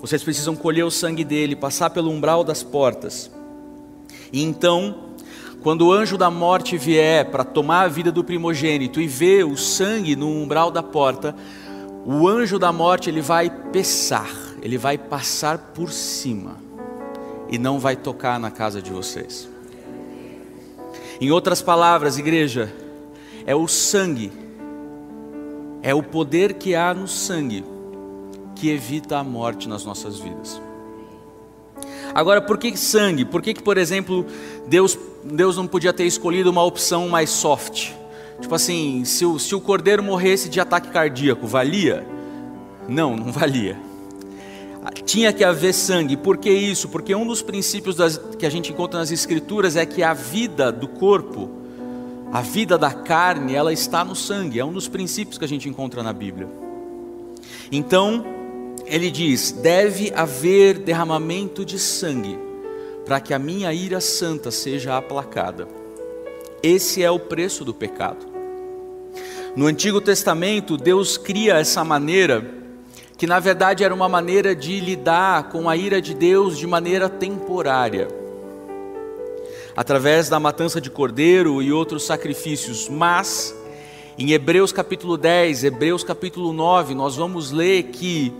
vocês 0.00 0.22
precisam 0.22 0.54
colher 0.54 0.84
o 0.84 0.90
sangue 0.90 1.24
dele, 1.24 1.56
passar 1.56 1.90
pelo 1.90 2.12
umbral 2.12 2.44
das 2.44 2.62
portas. 2.62 3.28
E 4.32 4.40
então 4.40 5.16
quando 5.64 5.88
o 5.88 5.92
anjo 5.92 6.16
da 6.16 6.30
morte 6.30 6.78
vier 6.78 7.28
para 7.28 7.42
tomar 7.42 7.86
a 7.86 7.88
vida 7.88 8.12
do 8.12 8.22
primogênito 8.22 9.00
e 9.00 9.08
ver 9.08 9.44
o 9.44 9.56
sangue 9.56 10.14
no 10.14 10.28
umbral 10.28 10.70
da 10.70 10.80
porta, 10.80 11.34
o 12.06 12.28
anjo 12.28 12.56
da 12.56 12.72
morte 12.72 13.10
ele 13.10 13.20
vai 13.20 13.50
pesar, 13.50 14.30
ele 14.62 14.78
vai 14.78 14.96
passar 14.96 15.58
por 15.74 15.90
cima 15.90 16.56
e 17.50 17.58
não 17.58 17.80
vai 17.80 17.96
tocar 17.96 18.38
na 18.38 18.52
casa 18.52 18.80
de 18.80 18.92
vocês. 18.92 19.50
Em 21.20 21.30
outras 21.30 21.62
palavras, 21.62 22.18
igreja, 22.18 22.72
é 23.46 23.54
o 23.54 23.66
sangue, 23.68 24.32
é 25.82 25.94
o 25.94 26.02
poder 26.02 26.54
que 26.54 26.74
há 26.74 26.94
no 26.94 27.08
sangue 27.08 27.64
que 28.54 28.70
evita 28.70 29.18
a 29.18 29.24
morte 29.24 29.68
nas 29.68 29.84
nossas 29.84 30.18
vidas. 30.18 30.60
Agora, 32.14 32.40
por 32.40 32.58
que 32.58 32.76
sangue? 32.76 33.24
Por 33.24 33.40
que, 33.40 33.54
que 33.54 33.62
por 33.62 33.78
exemplo, 33.78 34.26
Deus, 34.66 34.98
Deus 35.24 35.56
não 35.56 35.66
podia 35.66 35.92
ter 35.92 36.04
escolhido 36.04 36.50
uma 36.50 36.62
opção 36.62 37.08
mais 37.08 37.30
soft? 37.30 37.92
Tipo 38.40 38.54
assim, 38.54 39.04
se 39.04 39.24
o, 39.24 39.38
se 39.38 39.54
o 39.54 39.60
cordeiro 39.60 40.02
morresse 40.02 40.48
de 40.48 40.60
ataque 40.60 40.90
cardíaco, 40.90 41.46
valia? 41.46 42.06
Não, 42.88 43.16
não 43.16 43.32
valia. 43.32 43.76
Tinha 45.04 45.32
que 45.32 45.44
haver 45.44 45.72
sangue. 45.72 46.16
Por 46.16 46.36
que 46.36 46.50
isso? 46.50 46.88
Porque 46.88 47.14
um 47.14 47.26
dos 47.26 47.40
princípios 47.40 47.96
das, 47.96 48.20
que 48.38 48.44
a 48.44 48.50
gente 48.50 48.72
encontra 48.72 48.98
nas 48.98 49.10
Escrituras 49.10 49.76
é 49.76 49.86
que 49.86 50.02
a 50.02 50.12
vida 50.12 50.72
do 50.72 50.88
corpo, 50.88 51.48
a 52.32 52.40
vida 52.40 52.76
da 52.76 52.90
carne, 52.90 53.54
ela 53.54 53.72
está 53.72 54.04
no 54.04 54.16
sangue. 54.16 54.58
É 54.58 54.64
um 54.64 54.72
dos 54.72 54.88
princípios 54.88 55.38
que 55.38 55.44
a 55.44 55.48
gente 55.48 55.68
encontra 55.68 56.02
na 56.02 56.12
Bíblia. 56.12 56.48
Então, 57.70 58.24
ele 58.86 59.10
diz: 59.10 59.52
deve 59.52 60.12
haver 60.14 60.78
derramamento 60.78 61.64
de 61.64 61.78
sangue, 61.78 62.38
para 63.04 63.20
que 63.20 63.32
a 63.32 63.38
minha 63.38 63.72
ira 63.72 64.00
santa 64.00 64.50
seja 64.50 64.96
aplacada. 64.96 65.68
Esse 66.62 67.02
é 67.02 67.10
o 67.10 67.18
preço 67.18 67.64
do 67.64 67.74
pecado. 67.74 68.26
No 69.54 69.66
Antigo 69.66 70.00
Testamento, 70.00 70.76
Deus 70.76 71.18
cria 71.18 71.58
essa 71.58 71.84
maneira, 71.84 72.61
que 73.16 73.26
na 73.26 73.38
verdade 73.38 73.84
era 73.84 73.94
uma 73.94 74.08
maneira 74.08 74.54
de 74.54 74.80
lidar 74.80 75.50
com 75.50 75.68
a 75.68 75.76
ira 75.76 76.00
de 76.00 76.14
Deus 76.14 76.58
de 76.58 76.66
maneira 76.66 77.08
temporária, 77.08 78.08
através 79.76 80.28
da 80.28 80.40
matança 80.40 80.80
de 80.80 80.90
cordeiro 80.90 81.62
e 81.62 81.72
outros 81.72 82.04
sacrifícios, 82.04 82.88
mas 82.88 83.54
em 84.18 84.32
Hebreus 84.32 84.72
capítulo 84.72 85.16
10, 85.16 85.64
Hebreus 85.64 86.04
capítulo 86.04 86.52
9, 86.52 86.94
nós 86.94 87.16
vamos 87.16 87.50
ler 87.50 87.84
que 87.84 88.32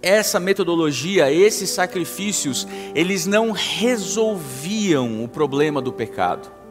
essa 0.00 0.40
metodologia, 0.40 1.32
esses 1.32 1.70
sacrifícios, 1.70 2.66
eles 2.94 3.26
não 3.26 3.52
resolviam 3.52 5.22
o 5.24 5.28
problema 5.28 5.80
do 5.80 5.92
pecado. 5.92 6.61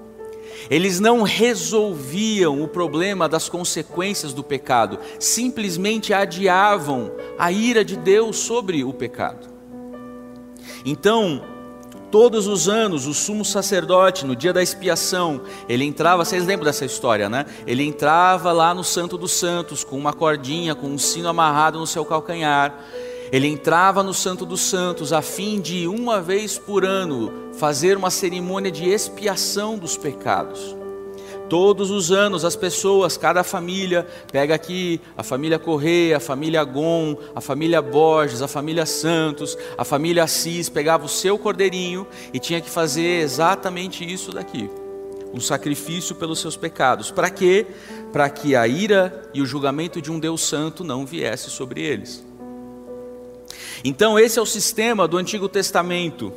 Eles 0.69 0.99
não 0.99 1.23
resolviam 1.23 2.61
o 2.61 2.67
problema 2.67 3.27
das 3.27 3.49
consequências 3.49 4.33
do 4.33 4.43
pecado, 4.43 4.99
simplesmente 5.19 6.13
adiavam 6.13 7.11
a 7.37 7.51
ira 7.51 7.83
de 7.83 7.95
Deus 7.95 8.37
sobre 8.37 8.83
o 8.83 8.93
pecado. 8.93 9.49
Então, 10.85 11.43
todos 12.11 12.45
os 12.45 12.67
anos, 12.67 13.07
o 13.07 13.13
sumo 13.13 13.45
sacerdote, 13.45 14.25
no 14.25 14.35
dia 14.35 14.51
da 14.51 14.61
expiação, 14.61 15.41
ele 15.67 15.85
entrava, 15.85 16.25
vocês 16.25 16.45
lembram 16.45 16.65
dessa 16.65 16.85
história, 16.85 17.29
né? 17.29 17.45
Ele 17.65 17.83
entrava 17.83 18.51
lá 18.51 18.73
no 18.73 18.83
Santo 18.83 19.17
dos 19.17 19.31
Santos 19.31 19.83
com 19.83 19.97
uma 19.97 20.13
cordinha, 20.13 20.75
com 20.75 20.87
um 20.87 20.97
sino 20.97 21.29
amarrado 21.29 21.79
no 21.79 21.87
seu 21.87 22.03
calcanhar 22.03 22.77
ele 23.31 23.47
entrava 23.47 24.03
no 24.03 24.13
Santo 24.13 24.45
dos 24.45 24.61
Santos 24.61 25.13
a 25.13 25.21
fim 25.21 25.61
de, 25.61 25.87
uma 25.87 26.21
vez 26.21 26.57
por 26.57 26.83
ano, 26.83 27.31
fazer 27.53 27.95
uma 27.95 28.09
cerimônia 28.09 28.69
de 28.69 28.89
expiação 28.89 29.77
dos 29.77 29.95
pecados. 29.95 30.75
Todos 31.47 31.91
os 31.91 32.11
anos, 32.11 32.45
as 32.45 32.55
pessoas, 32.55 33.17
cada 33.17 33.43
família, 33.43 34.07
pega 34.31 34.55
aqui 34.55 35.01
a 35.17 35.23
família 35.23 35.59
Correia, 35.59 36.17
a 36.17 36.19
família 36.19 36.63
Gon, 36.63 37.17
a 37.35 37.41
família 37.41 37.81
Borges, 37.81 38.41
a 38.41 38.47
família 38.47 38.85
Santos, 38.85 39.57
a 39.77 39.83
família 39.83 40.23
Assis, 40.23 40.69
pegava 40.69 41.05
o 41.05 41.09
seu 41.09 41.37
cordeirinho 41.37 42.07
e 42.33 42.39
tinha 42.39 42.61
que 42.61 42.69
fazer 42.69 43.21
exatamente 43.21 44.09
isso 44.09 44.31
daqui 44.31 44.69
um 45.33 45.39
sacrifício 45.39 46.13
pelos 46.15 46.39
seus 46.39 46.57
pecados. 46.57 47.09
Para 47.09 47.29
quê? 47.29 47.65
Para 48.11 48.29
que 48.29 48.53
a 48.53 48.67
ira 48.67 49.29
e 49.33 49.41
o 49.41 49.45
julgamento 49.45 50.01
de 50.01 50.11
um 50.11 50.19
Deus 50.19 50.41
Santo 50.41 50.83
não 50.83 51.05
viesse 51.05 51.49
sobre 51.49 51.81
eles. 51.81 52.30
Então, 53.83 54.19
esse 54.19 54.37
é 54.37 54.41
o 54.41 54.45
sistema 54.45 55.07
do 55.07 55.17
Antigo 55.17 55.49
Testamento. 55.49 56.31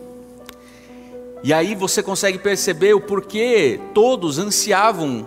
E 1.43 1.53
aí 1.53 1.75
você 1.75 2.03
consegue 2.03 2.39
perceber 2.39 2.95
o 2.95 3.01
porquê 3.01 3.79
todos 3.93 4.39
ansiavam 4.39 5.27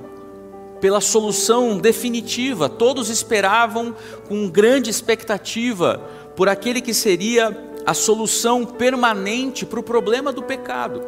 pela 0.82 1.00
solução 1.00 1.78
definitiva, 1.78 2.68
todos 2.68 3.10
esperavam 3.10 3.96
com 4.28 4.50
grande 4.50 4.90
expectativa 4.90 6.02
por 6.36 6.50
aquele 6.50 6.82
que 6.82 6.94
seria 6.94 7.56
a 7.86 7.94
solução 7.94 8.66
permanente 8.66 9.66
para 9.66 9.80
o 9.80 9.84
problema 9.84 10.32
do 10.32 10.42
pecado. 10.42 11.04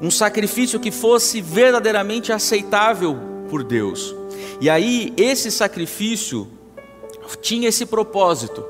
Um 0.00 0.10
sacrifício 0.10 0.80
que 0.80 0.90
fosse 0.90 1.40
verdadeiramente 1.40 2.32
aceitável 2.32 3.16
por 3.48 3.62
Deus. 3.62 4.14
E 4.60 4.68
aí, 4.68 5.12
esse 5.16 5.50
sacrifício 5.52 6.48
tinha 7.40 7.68
esse 7.68 7.86
propósito 7.86 8.64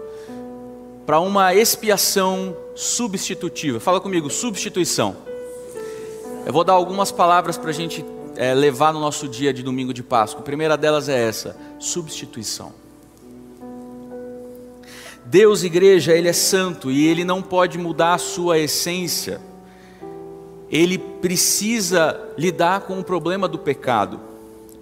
para 1.09 1.21
uma 1.21 1.55
expiação 1.55 2.55
substitutiva. 2.75 3.81
Fala 3.81 3.99
comigo, 3.99 4.29
substituição. 4.29 5.17
Eu 6.45 6.53
vou 6.53 6.63
dar 6.63 6.75
algumas 6.75 7.11
palavras 7.11 7.57
para 7.57 7.71
a 7.71 7.73
gente 7.73 8.05
é, 8.37 8.53
levar 8.53 8.93
no 8.93 9.01
nosso 9.01 9.27
dia 9.27 9.51
de 9.51 9.63
domingo 9.63 9.95
de 9.95 10.03
Páscoa. 10.03 10.43
A 10.43 10.45
primeira 10.45 10.77
delas 10.77 11.09
é 11.09 11.19
essa: 11.19 11.57
substituição. 11.79 12.75
Deus, 15.25 15.63
igreja, 15.63 16.13
Ele 16.13 16.29
é 16.29 16.33
santo 16.35 16.91
e 16.91 17.07
Ele 17.07 17.25
não 17.25 17.41
pode 17.41 17.79
mudar 17.79 18.13
a 18.13 18.19
sua 18.19 18.59
essência. 18.59 19.41
Ele 20.71 20.99
precisa 20.99 22.21
lidar 22.37 22.83
com 22.83 23.01
o 23.01 23.03
problema 23.03 23.49
do 23.49 23.59
pecado. 23.59 24.21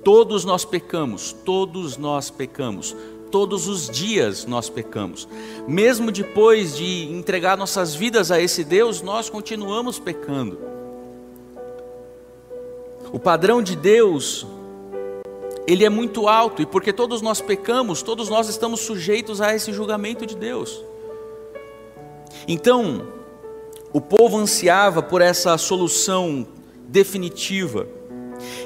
Todos 0.03 0.45
nós 0.45 0.65
pecamos, 0.65 1.33
todos 1.45 1.97
nós 1.97 2.31
pecamos 2.31 2.97
todos 3.31 3.67
os 3.69 3.89
dias 3.89 4.45
nós 4.47 4.69
pecamos. 4.69 5.29
Mesmo 5.67 6.11
depois 6.11 6.77
de 6.77 7.11
entregar 7.13 7.57
nossas 7.57 7.95
vidas 7.95 8.31
a 8.31 8.41
esse 8.41 8.65
Deus, 8.65 9.03
nós 9.03 9.29
continuamos 9.29 9.99
pecando. 9.99 10.59
O 13.13 13.19
padrão 13.19 13.63
de 13.63 13.77
Deus, 13.77 14.47
ele 15.67 15.85
é 15.85 15.89
muito 15.89 16.29
alto, 16.29 16.63
e 16.63 16.67
porque 16.67 16.93
todos 16.93 17.23
nós 17.23 17.41
pecamos, 17.41 18.03
todos 18.03 18.29
nós 18.29 18.49
estamos 18.49 18.81
sujeitos 18.81 19.41
a 19.41 19.55
esse 19.55 19.73
julgamento 19.73 20.27
de 20.27 20.37
Deus. 20.37 20.85
Então, 22.49 23.07
o 23.93 24.01
povo 24.01 24.37
ansiava 24.37 25.03
por 25.03 25.23
essa 25.23 25.57
solução 25.57 26.47
definitiva. 26.89 27.87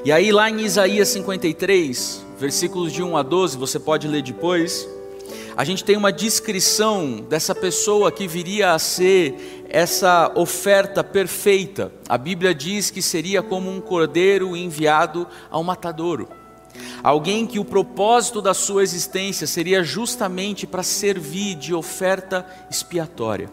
E 0.04 0.10
aí, 0.10 0.32
lá 0.32 0.50
em 0.50 0.62
Isaías 0.62 1.08
53, 1.08 2.26
versículos 2.40 2.90
de 2.90 3.02
1 3.02 3.18
a 3.18 3.22
12, 3.22 3.58
você 3.58 3.78
pode 3.78 4.08
ler 4.08 4.22
depois. 4.22 4.88
A 5.54 5.62
gente 5.62 5.84
tem 5.84 5.94
uma 5.94 6.10
descrição 6.10 7.18
dessa 7.28 7.54
pessoa 7.54 8.10
que 8.10 8.26
viria 8.26 8.72
a 8.72 8.78
ser 8.78 9.66
essa 9.68 10.32
oferta 10.34 11.04
perfeita. 11.04 11.92
A 12.08 12.16
Bíblia 12.16 12.54
diz 12.54 12.90
que 12.90 13.02
seria 13.02 13.42
como 13.42 13.70
um 13.70 13.78
cordeiro 13.78 14.56
enviado 14.56 15.26
ao 15.50 15.62
matadouro. 15.62 16.28
Alguém 17.02 17.46
que 17.46 17.58
o 17.58 17.64
propósito 17.64 18.40
da 18.40 18.54
sua 18.54 18.82
existência 18.82 19.46
seria 19.46 19.84
justamente 19.84 20.66
para 20.66 20.82
servir 20.82 21.56
de 21.56 21.74
oferta 21.74 22.46
expiatória. 22.70 23.50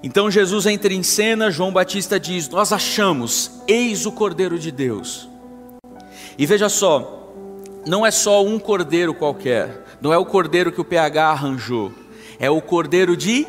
Então 0.00 0.30
Jesus 0.30 0.64
entra 0.66 0.94
em 0.94 1.02
cena, 1.02 1.50
João 1.50 1.72
Batista 1.72 2.20
diz: 2.20 2.48
Nós 2.48 2.72
achamos, 2.72 3.50
eis 3.66 4.06
o 4.06 4.12
Cordeiro 4.12 4.56
de 4.56 4.70
Deus. 4.70 5.28
E 6.38 6.46
veja 6.46 6.68
só, 6.68 7.32
não 7.84 8.06
é 8.06 8.12
só 8.12 8.44
um 8.44 8.60
cordeiro 8.60 9.12
qualquer, 9.12 9.84
não 10.00 10.12
é 10.12 10.16
o 10.16 10.24
cordeiro 10.24 10.70
que 10.70 10.80
o 10.80 10.84
PH 10.84 11.30
arranjou, 11.30 11.92
é 12.38 12.48
o 12.48 12.62
cordeiro 12.62 13.16
de 13.16 13.44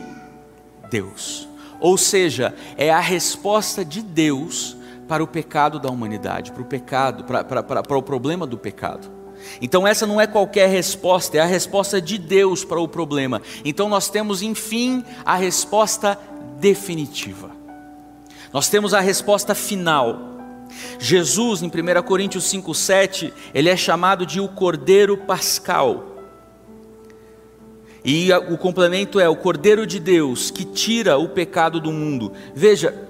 Deus. 0.89 1.47
Ou 1.79 1.97
seja, 1.97 2.53
é 2.75 2.89
a 2.89 2.99
resposta 2.99 3.85
de 3.85 4.01
Deus 4.01 4.75
para 5.07 5.23
o 5.23 5.27
pecado 5.27 5.79
da 5.79 5.89
humanidade, 5.89 6.51
para 6.51 6.61
o 6.61 6.65
pecado, 6.65 7.23
para, 7.23 7.43
para, 7.43 7.63
para, 7.63 7.83
para 7.83 7.97
o 7.97 8.01
problema 8.01 8.47
do 8.47 8.57
pecado. 8.57 9.19
Então, 9.61 9.87
essa 9.87 10.05
não 10.05 10.19
é 10.19 10.27
qualquer 10.27 10.67
resposta, 10.67 11.37
é 11.37 11.39
a 11.39 11.45
resposta 11.45 12.01
de 12.01 12.17
Deus 12.17 12.65
para 12.65 12.79
o 12.79 12.87
problema. 12.87 13.41
Então, 13.63 13.87
nós 13.87 14.09
temos, 14.09 14.41
enfim, 14.41 15.03
a 15.23 15.35
resposta 15.35 16.19
definitiva. 16.59 17.51
Nós 18.51 18.67
temos 18.67 18.93
a 18.93 18.99
resposta 18.99 19.55
final. 19.55 20.38
Jesus, 20.99 21.61
em 21.61 21.67
1 21.67 22.03
Coríntios 22.03 22.45
5,7, 22.45 23.31
ele 23.53 23.69
é 23.69 23.77
chamado 23.77 24.25
de 24.25 24.39
o 24.39 24.47
Cordeiro 24.47 25.17
Pascal. 25.17 26.05
E 28.03 28.31
o 28.49 28.57
complemento 28.57 29.19
é 29.19 29.27
o 29.27 29.35
Cordeiro 29.35 29.85
de 29.85 29.99
Deus 29.99 30.49
que 30.49 30.63
tira 30.63 31.17
o 31.17 31.29
pecado 31.29 31.79
do 31.79 31.91
mundo. 31.91 32.31
Veja, 32.55 33.07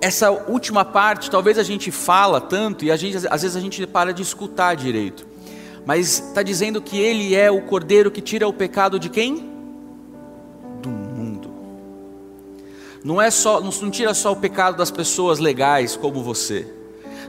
essa 0.00 0.30
última 0.30 0.84
parte, 0.84 1.30
talvez 1.30 1.58
a 1.58 1.62
gente 1.62 1.90
fala 1.90 2.40
tanto 2.40 2.84
e 2.84 2.90
a 2.90 2.96
gente, 2.96 3.16
às 3.28 3.42
vezes 3.42 3.56
a 3.56 3.60
gente 3.60 3.86
para 3.86 4.12
de 4.12 4.22
escutar 4.22 4.74
direito. 4.74 5.26
Mas 5.84 6.18
está 6.18 6.42
dizendo 6.42 6.80
que 6.80 6.98
ele 6.98 7.34
é 7.34 7.50
o 7.50 7.62
Cordeiro 7.62 8.10
que 8.10 8.20
tira 8.20 8.46
o 8.46 8.52
pecado 8.52 8.98
de 8.98 9.08
quem? 9.08 9.51
Não 13.04 13.20
é 13.20 13.30
só, 13.30 13.60
não, 13.60 13.90
tira 13.90 14.14
só 14.14 14.32
o 14.32 14.36
pecado 14.36 14.76
das 14.76 14.90
pessoas 14.90 15.38
legais 15.38 15.96
como 15.96 16.22
você. 16.22 16.66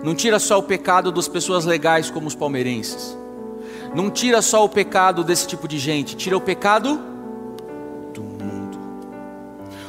Não 0.04 0.14
tira 0.14 0.38
só 0.38 0.60
o 0.60 0.64
pecado 0.64 1.12
das 1.12 1.28
pessoas 1.28 1.66
legais 1.66 2.12
como 2.12 2.28
os 2.28 2.36
palmeirenses. 2.36 3.18
Não 3.96 4.12
tira 4.12 4.42
só 4.42 4.64
o 4.64 4.70
pecado 4.70 5.24
desse 5.24 5.48
tipo 5.48 5.68
de 5.68 5.80
gente, 5.80 6.16
tira 6.16 6.38
o 6.38 6.42
pecado 6.42 7.00
do 8.14 8.22
mundo. 8.22 8.78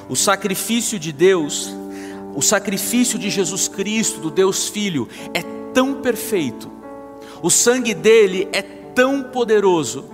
O 0.08 0.16
sacrifício 0.16 0.98
de 0.98 1.12
Deus, 1.12 1.74
o 2.34 2.40
sacrifício 2.40 3.18
de 3.18 3.28
Jesus 3.28 3.68
Cristo, 3.68 4.20
do 4.20 4.30
Deus 4.30 4.68
Filho, 4.68 5.08
é 5.34 5.42
tão 5.74 5.94
perfeito. 5.94 6.70
O 7.42 7.50
sangue 7.50 7.92
dele 7.92 8.48
é 8.52 8.62
tão 8.62 9.24
poderoso 9.24 10.04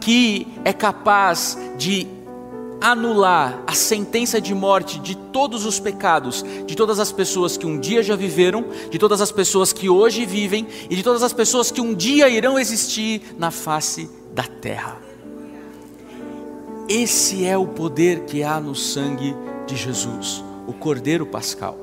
que 0.00 0.46
é 0.64 0.72
capaz 0.72 1.58
de 1.76 2.06
anular 2.84 3.62
a 3.66 3.72
sentença 3.72 4.38
de 4.38 4.54
morte 4.54 4.98
de 5.00 5.16
todos 5.16 5.64
os 5.64 5.80
pecados, 5.80 6.44
de 6.66 6.76
todas 6.76 7.00
as 7.00 7.10
pessoas 7.10 7.56
que 7.56 7.64
um 7.64 7.80
dia 7.80 8.02
já 8.02 8.14
viveram, 8.14 8.66
de 8.90 8.98
todas 8.98 9.22
as 9.22 9.32
pessoas 9.32 9.72
que 9.72 9.88
hoje 9.88 10.26
vivem 10.26 10.68
e 10.90 10.94
de 10.94 11.02
todas 11.02 11.22
as 11.22 11.32
pessoas 11.32 11.70
que 11.70 11.80
um 11.80 11.94
dia 11.94 12.28
irão 12.28 12.58
existir 12.58 13.22
na 13.38 13.50
face 13.50 14.10
da 14.34 14.42
terra. 14.42 14.98
Esse 16.86 17.46
é 17.46 17.56
o 17.56 17.66
poder 17.66 18.26
que 18.26 18.42
há 18.42 18.60
no 18.60 18.74
sangue 18.74 19.34
de 19.66 19.76
Jesus, 19.76 20.44
o 20.66 20.74
Cordeiro 20.74 21.24
Pascal. 21.24 21.78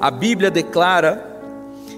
A 0.00 0.10
Bíblia 0.10 0.50
declara 0.50 1.29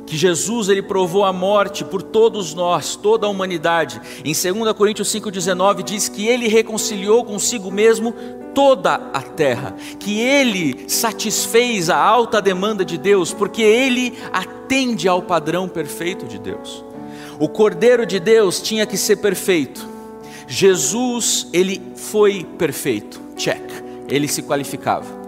que 0.07 0.17
Jesus 0.17 0.69
ele 0.69 0.83
provou 0.83 1.25
a 1.25 1.33
morte 1.33 1.85
por 1.85 2.03
todos 2.03 2.55
nós, 2.55 2.97
toda 2.97 3.27
a 3.27 3.31
humanidade. 3.31 4.01
Em 4.25 4.35
2 4.35 4.73
Coríntios 4.75 5.09
5:19 5.09 5.83
diz 5.83 6.09
que 6.09 6.27
ele 6.27 6.49
reconciliou 6.49 7.25
consigo 7.25 7.71
mesmo 7.71 8.15
toda 8.55 8.95
a 9.13 9.23
terra, 9.23 9.75
que 9.99 10.21
ele 10.21 10.85
satisfez 10.89 11.89
a 11.89 11.97
alta 11.97 12.41
demanda 12.41 12.85
de 12.85 12.99
Deus, 12.99 13.33
porque 13.33 13.63
ele 13.63 14.15
atende 14.33 15.09
ao 15.09 15.23
padrão 15.23 15.69
perfeito 15.69 16.27
de 16.27 16.39
Deus. 16.39 16.85
O 17.39 17.49
Cordeiro 17.49 18.05
de 18.05 18.21
Deus 18.21 18.61
tinha 18.61 18.87
que 18.87 18.97
ser 18.97 19.17
perfeito. 19.17 19.89
Jesus, 20.47 21.49
ele 21.53 21.81
foi 21.97 22.45
perfeito. 22.59 23.21
Check. 23.37 23.63
Ele 24.09 24.29
se 24.29 24.43
qualificava. 24.43 25.22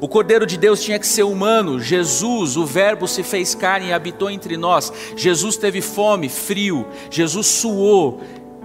O 0.00 0.08
Cordeiro 0.08 0.46
de 0.46 0.56
Deus 0.56 0.82
tinha 0.82 0.98
que 0.98 1.06
ser 1.06 1.24
humano. 1.24 1.80
Jesus, 1.80 2.56
o 2.56 2.64
Verbo, 2.64 3.08
se 3.08 3.22
fez 3.22 3.54
carne 3.54 3.88
e 3.88 3.92
habitou 3.92 4.30
entre 4.30 4.56
nós. 4.56 4.92
Jesus 5.16 5.56
teve 5.56 5.80
fome, 5.80 6.28
frio. 6.28 6.86
Jesus 7.10 7.46
suou. 7.46 8.20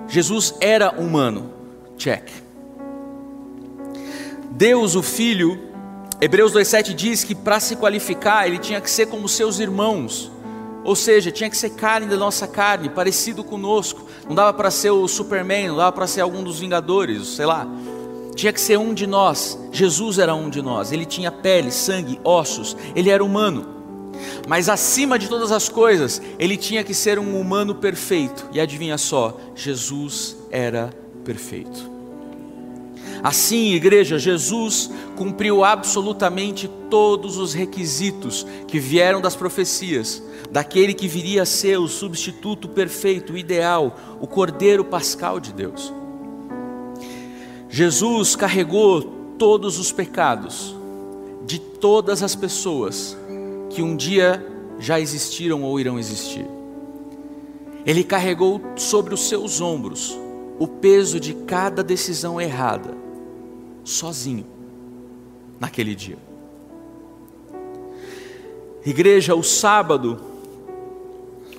Jesus 0.08 0.54
era 0.60 0.92
humano. 0.92 1.52
Check. 1.98 2.30
Deus, 4.52 4.96
o 4.96 5.02
Filho, 5.02 5.60
Hebreus 6.22 6.54
2,7 6.54 6.94
diz 6.94 7.24
que 7.24 7.34
para 7.34 7.60
se 7.60 7.76
qualificar, 7.76 8.48
ele 8.48 8.60
tinha 8.60 8.80
que 8.80 8.90
ser 8.90 9.08
como 9.08 9.28
seus 9.28 9.60
irmãos. 9.60 10.32
Ou 10.84 10.96
seja, 10.96 11.32
tinha 11.32 11.50
que 11.50 11.58
ser 11.58 11.72
carne 11.72 12.08
da 12.08 12.18
nossa 12.18 12.46
carne, 12.46 12.90
parecido 12.90 13.44
conosco. 13.44 14.08
Não 14.28 14.36
dava 14.36 14.54
para 14.54 14.70
ser 14.70 14.92
o 14.92 15.08
Superman, 15.08 15.70
não 15.70 15.78
dava 15.78 15.92
para 15.92 16.08
ser 16.08 16.22
algum 16.22 16.44
dos 16.44 16.60
Vingadores, 16.60 17.28
sei 17.28 17.46
lá. 17.46 17.68
Tinha 18.36 18.52
que 18.52 18.62
ser 18.62 18.78
um 18.78 18.94
de 18.94 19.06
nós. 19.06 19.58
Jesus 19.72 20.20
era 20.20 20.34
um 20.34 20.50
de 20.50 20.62
nós. 20.62 20.92
Ele 20.92 21.06
tinha 21.06 21.32
pele, 21.32 21.72
sangue, 21.72 22.20
ossos. 22.24 22.76
Ele 22.96 23.10
era 23.10 23.24
humano. 23.24 23.68
Mas 24.48 24.70
acima 24.70 25.18
de 25.18 25.28
todas 25.28 25.52
as 25.52 25.70
coisas, 25.70 26.22
ele 26.38 26.58
tinha 26.58 26.84
que 26.84 26.94
ser 26.94 27.20
um 27.20 27.40
humano 27.40 27.76
perfeito. 27.76 28.48
E 28.52 28.60
adivinha 28.60 28.98
só, 28.98 29.38
Jesus 29.56 30.36
era 30.52 30.94
perfeito. 31.24 31.92
Assim, 33.24 33.74
igreja, 33.74 34.20
Jesus 34.20 34.92
cumpriu 35.16 35.64
absolutamente 35.64 36.70
todos 36.90 37.38
os 37.38 37.54
requisitos 37.54 38.46
que 38.68 38.80
vieram 38.80 39.22
das 39.22 39.34
profecias, 39.34 40.22
daquele 40.52 40.94
que 40.94 41.08
viria 41.08 41.44
a 41.44 41.46
ser 41.46 41.80
o 41.80 41.88
substituto 41.88 42.68
perfeito, 42.68 43.34
o 43.34 43.38
ideal, 43.38 43.98
o 44.20 44.28
cordeiro 44.28 44.84
pascal 44.84 45.40
de 45.40 45.54
Deus. 45.54 45.94
Jesus 47.74 48.36
carregou 48.36 49.02
todos 49.36 49.80
os 49.80 49.92
pecados 49.92 50.76
de 51.44 51.58
todas 51.58 52.22
as 52.22 52.36
pessoas 52.36 53.18
que 53.72 53.82
um 53.82 53.96
dia 53.96 54.46
já 54.78 55.00
existiram 55.00 55.64
ou 55.64 55.80
irão 55.80 55.98
existir. 55.98 56.46
Ele 57.84 58.04
carregou 58.04 58.62
sobre 58.76 59.16
os 59.16 59.28
seus 59.28 59.60
ombros 59.60 60.16
o 60.60 60.68
peso 60.68 61.20
de 61.20 61.34
cada 61.34 61.84
decisão 61.84 62.40
errada, 62.40 62.96
sozinho, 63.84 64.46
naquele 65.60 65.96
dia. 65.96 66.20
Igreja, 68.86 69.34
o 69.34 69.42
sábado, 69.42 70.22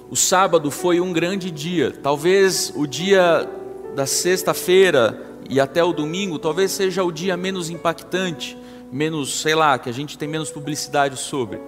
o 0.08 0.14
sábado 0.14 0.70
foi 0.70 1.00
um 1.00 1.12
grande 1.12 1.50
dia, 1.50 1.90
talvez 1.90 2.72
o 2.76 2.86
dia 2.86 3.50
da 3.96 4.06
sexta-feira 4.06 5.33
e 5.48 5.60
até 5.60 5.82
o 5.82 5.92
domingo 5.92 6.38
talvez 6.38 6.72
seja 6.72 7.04
o 7.04 7.12
dia 7.12 7.36
menos 7.36 7.70
impactante, 7.70 8.56
menos, 8.90 9.40
sei 9.40 9.54
lá, 9.54 9.78
que 9.78 9.88
a 9.88 9.92
gente 9.92 10.16
tem 10.16 10.28
menos 10.28 10.50
publicidade 10.50 11.18
sobre. 11.18 11.60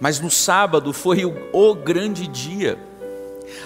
Mas 0.00 0.20
no 0.20 0.30
sábado 0.30 0.92
foi 0.92 1.24
o, 1.24 1.34
o 1.52 1.74
grande 1.74 2.26
dia. 2.26 2.78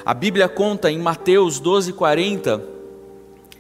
A 0.05 0.13
Bíblia 0.13 0.49
conta 0.49 0.91
em 0.91 0.99
Mateus 0.99 1.61
12:40, 1.61 2.61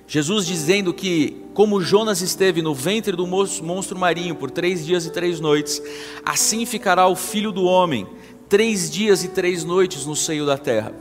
Jesus 0.06 0.46
dizendo 0.46 0.92
que 0.92 1.44
como 1.54 1.80
Jonas 1.80 2.20
esteve 2.20 2.60
no 2.60 2.74
ventre 2.74 3.16
do 3.16 3.26
monstro 3.26 3.96
marinho 3.96 4.34
por 4.34 4.50
três 4.50 4.84
dias 4.84 5.06
e 5.06 5.10
três 5.10 5.40
noites, 5.40 5.80
assim 6.24 6.66
ficará 6.66 7.06
o 7.06 7.14
Filho 7.14 7.52
do 7.52 7.64
Homem 7.64 8.06
três 8.48 8.90
dias 8.90 9.24
e 9.24 9.28
três 9.28 9.64
noites 9.64 10.04
no 10.04 10.14
seio 10.14 10.44
da 10.44 10.58
terra. 10.58 10.92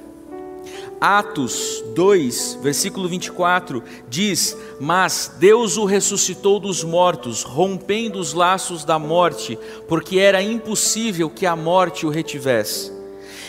Atos 1.06 1.84
2, 1.94 2.60
versículo 2.62 3.10
24, 3.10 3.84
diz: 4.08 4.56
Mas 4.80 5.34
Deus 5.38 5.76
o 5.76 5.84
ressuscitou 5.84 6.62
dos 6.62 6.82
mortos, 6.82 7.44
rompendo 7.44 8.18
os 8.18 8.32
laços 8.32 8.86
da 8.86 8.98
morte, 8.98 9.60
porque 9.86 10.18
era 10.18 10.42
impossível 10.42 11.30
que 11.30 11.46
a 11.46 11.58
morte 11.58 12.06
o 12.06 12.10
retivesse. 12.10 12.90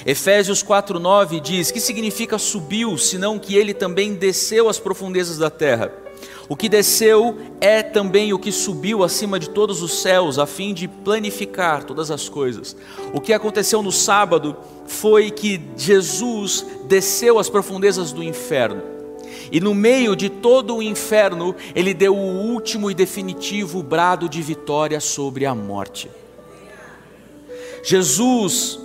Efésios 0.05 0.65
4,9 0.65 1.41
diz: 1.41 1.71
Que 1.71 1.79
significa 1.79 2.39
subiu, 2.39 2.99
senão 2.99 3.39
que 3.39 3.55
ele 3.55 3.73
também 3.73 4.15
desceu 4.15 4.69
às 4.69 4.81
profundezas 4.81 5.39
da 5.39 5.49
terra? 5.49 6.04
O 6.49 6.57
que 6.57 6.69
desceu 6.69 7.37
é 7.61 7.83
também 7.83 8.33
o 8.33 8.39
que 8.39 8.53
subiu 8.53 9.03
acima 9.03 9.39
de 9.39 9.49
todos 9.49 9.83
os 9.83 10.03
céus, 10.03 10.39
a 10.39 10.47
fim 10.47 10.75
de 10.75 10.87
planificar 10.87 11.85
todas 11.85 12.11
as 12.11 12.29
coisas. 12.29 12.77
O 13.13 13.21
que 13.21 13.33
aconteceu 13.33 13.83
no 13.83 13.91
sábado 13.91 14.57
foi 14.87 15.31
que 15.31 15.61
Jesus 15.77 16.67
desceu 16.87 17.39
às 17.39 17.49
profundezas 17.49 18.13
do 18.13 18.23
inferno. 18.23 18.83
E 19.51 19.61
no 19.61 19.75
meio 19.75 20.15
de 20.15 20.29
todo 20.29 20.77
o 20.77 20.83
inferno, 20.83 21.55
ele 21.75 21.95
deu 21.95 22.15
o 22.15 22.51
último 22.53 22.91
e 22.91 22.95
definitivo 22.95 23.83
brado 23.83 24.29
de 24.29 24.43
vitória 24.43 25.01
sobre 25.01 25.47
a 25.47 25.55
morte. 25.55 26.11
Jesus 27.83 28.84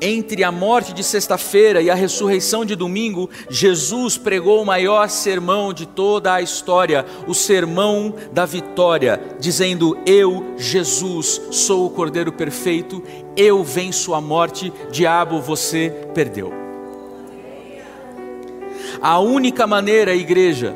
entre 0.00 0.44
a 0.44 0.52
morte 0.52 0.92
de 0.92 1.02
sexta-feira 1.02 1.80
e 1.80 1.90
a 1.90 1.94
ressurreição 1.94 2.64
de 2.64 2.74
domingo, 2.76 3.30
Jesus 3.48 4.18
pregou 4.18 4.62
o 4.62 4.66
maior 4.66 5.08
sermão 5.08 5.72
de 5.72 5.86
toda 5.86 6.34
a 6.34 6.42
história, 6.42 7.04
o 7.26 7.34
sermão 7.34 8.14
da 8.32 8.44
vitória, 8.44 9.20
dizendo: 9.38 9.98
Eu, 10.06 10.54
Jesus, 10.56 11.40
sou 11.50 11.86
o 11.86 11.90
Cordeiro 11.90 12.32
perfeito, 12.32 13.02
eu 13.36 13.62
venço 13.64 14.14
a 14.14 14.20
morte, 14.20 14.72
diabo, 14.90 15.40
você 15.40 15.92
perdeu. 16.14 16.52
A 19.00 19.18
única 19.18 19.66
maneira, 19.66 20.14
igreja, 20.14 20.74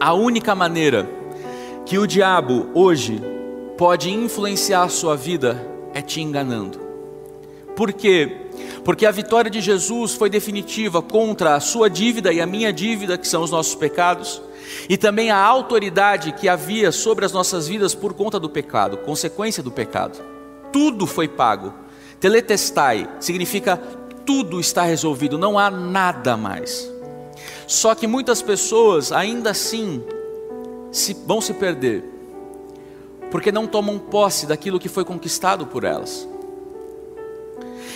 a 0.00 0.12
única 0.14 0.54
maneira 0.54 1.08
que 1.86 1.98
o 1.98 2.06
diabo 2.06 2.68
hoje 2.74 3.20
pode 3.76 4.10
influenciar 4.10 4.84
a 4.84 4.88
sua 4.88 5.16
vida 5.16 5.64
é 5.94 6.00
te 6.00 6.20
enganando. 6.20 6.81
Por 7.76 7.92
quê? 7.92 8.36
Porque 8.84 9.06
a 9.06 9.10
vitória 9.10 9.50
de 9.50 9.60
Jesus 9.60 10.14
foi 10.14 10.28
definitiva 10.28 11.00
contra 11.00 11.54
a 11.54 11.60
sua 11.60 11.88
dívida 11.88 12.32
e 12.32 12.40
a 12.40 12.46
minha 12.46 12.72
dívida, 12.72 13.16
que 13.16 13.26
são 13.26 13.42
os 13.42 13.50
nossos 13.50 13.74
pecados, 13.74 14.42
e 14.88 14.96
também 14.96 15.30
a 15.30 15.36
autoridade 15.36 16.32
que 16.32 16.48
havia 16.48 16.90
sobre 16.92 17.24
as 17.24 17.32
nossas 17.32 17.68
vidas 17.68 17.94
por 17.94 18.12
conta 18.14 18.38
do 18.38 18.50
pecado, 18.50 18.98
consequência 18.98 19.62
do 19.62 19.70
pecado. 19.70 20.22
Tudo 20.72 21.06
foi 21.06 21.28
pago. 21.28 21.72
Teletestai 22.18 23.08
significa 23.20 23.76
tudo 24.24 24.60
está 24.60 24.82
resolvido, 24.82 25.38
não 25.38 25.58
há 25.58 25.70
nada 25.70 26.36
mais. 26.36 26.90
Só 27.66 27.94
que 27.94 28.06
muitas 28.06 28.42
pessoas 28.42 29.12
ainda 29.12 29.50
assim 29.50 30.02
se, 30.90 31.14
vão 31.26 31.40
se 31.40 31.54
perder, 31.54 32.04
porque 33.30 33.50
não 33.50 33.66
tomam 33.66 33.98
posse 33.98 34.46
daquilo 34.46 34.78
que 34.78 34.88
foi 34.88 35.04
conquistado 35.04 35.66
por 35.66 35.84
elas. 35.84 36.28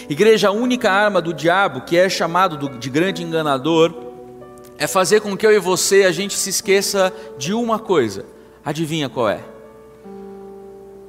Igreja, 0.08 0.48
a 0.48 0.52
única 0.52 0.90
arma 0.90 1.20
do 1.20 1.34
diabo, 1.34 1.80
que 1.80 1.96
é 1.96 2.08
chamado 2.08 2.78
de 2.78 2.88
grande 2.90 3.22
enganador, 3.22 3.92
é 4.78 4.86
fazer 4.86 5.20
com 5.20 5.36
que 5.36 5.46
eu 5.46 5.52
e 5.52 5.58
você 5.58 6.04
a 6.04 6.12
gente 6.12 6.34
se 6.34 6.50
esqueça 6.50 7.12
de 7.36 7.52
uma 7.52 7.78
coisa. 7.78 8.24
Adivinha 8.64 9.08
qual 9.08 9.28
é? 9.28 9.40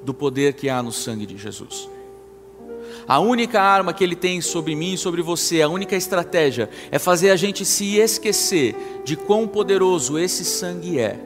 Do 0.03 0.13
poder 0.13 0.53
que 0.53 0.69
há 0.69 0.81
no 0.81 0.91
sangue 0.91 1.25
de 1.25 1.37
Jesus. 1.37 1.89
A 3.07 3.19
única 3.19 3.61
arma 3.61 3.93
que 3.93 4.03
ele 4.03 4.15
tem 4.15 4.41
sobre 4.41 4.75
mim 4.75 4.93
e 4.93 4.97
sobre 4.97 5.21
você, 5.21 5.61
a 5.61 5.69
única 5.69 5.95
estratégia, 5.95 6.69
é 6.91 6.97
fazer 6.97 7.29
a 7.29 7.35
gente 7.35 7.63
se 7.65 7.97
esquecer 7.97 8.75
de 9.05 9.15
quão 9.15 9.47
poderoso 9.47 10.17
esse 10.17 10.43
sangue 10.43 10.99
é, 10.99 11.19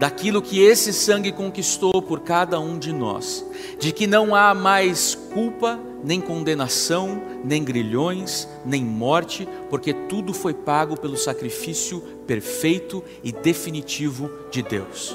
daquilo 0.00 0.40
que 0.40 0.58
esse 0.58 0.94
sangue 0.94 1.30
conquistou 1.30 2.00
por 2.00 2.20
cada 2.20 2.58
um 2.58 2.78
de 2.78 2.90
nós, 2.90 3.44
de 3.78 3.92
que 3.92 4.06
não 4.06 4.34
há 4.34 4.54
mais 4.54 5.14
culpa, 5.14 5.78
nem 6.02 6.22
condenação, 6.22 7.22
nem 7.44 7.62
grilhões, 7.62 8.48
nem 8.64 8.82
morte, 8.82 9.46
porque 9.68 9.92
tudo 9.92 10.32
foi 10.32 10.54
pago 10.54 10.98
pelo 10.98 11.18
sacrifício 11.18 12.00
perfeito 12.26 13.04
e 13.22 13.30
definitivo 13.30 14.30
de 14.50 14.62
Deus. 14.62 15.14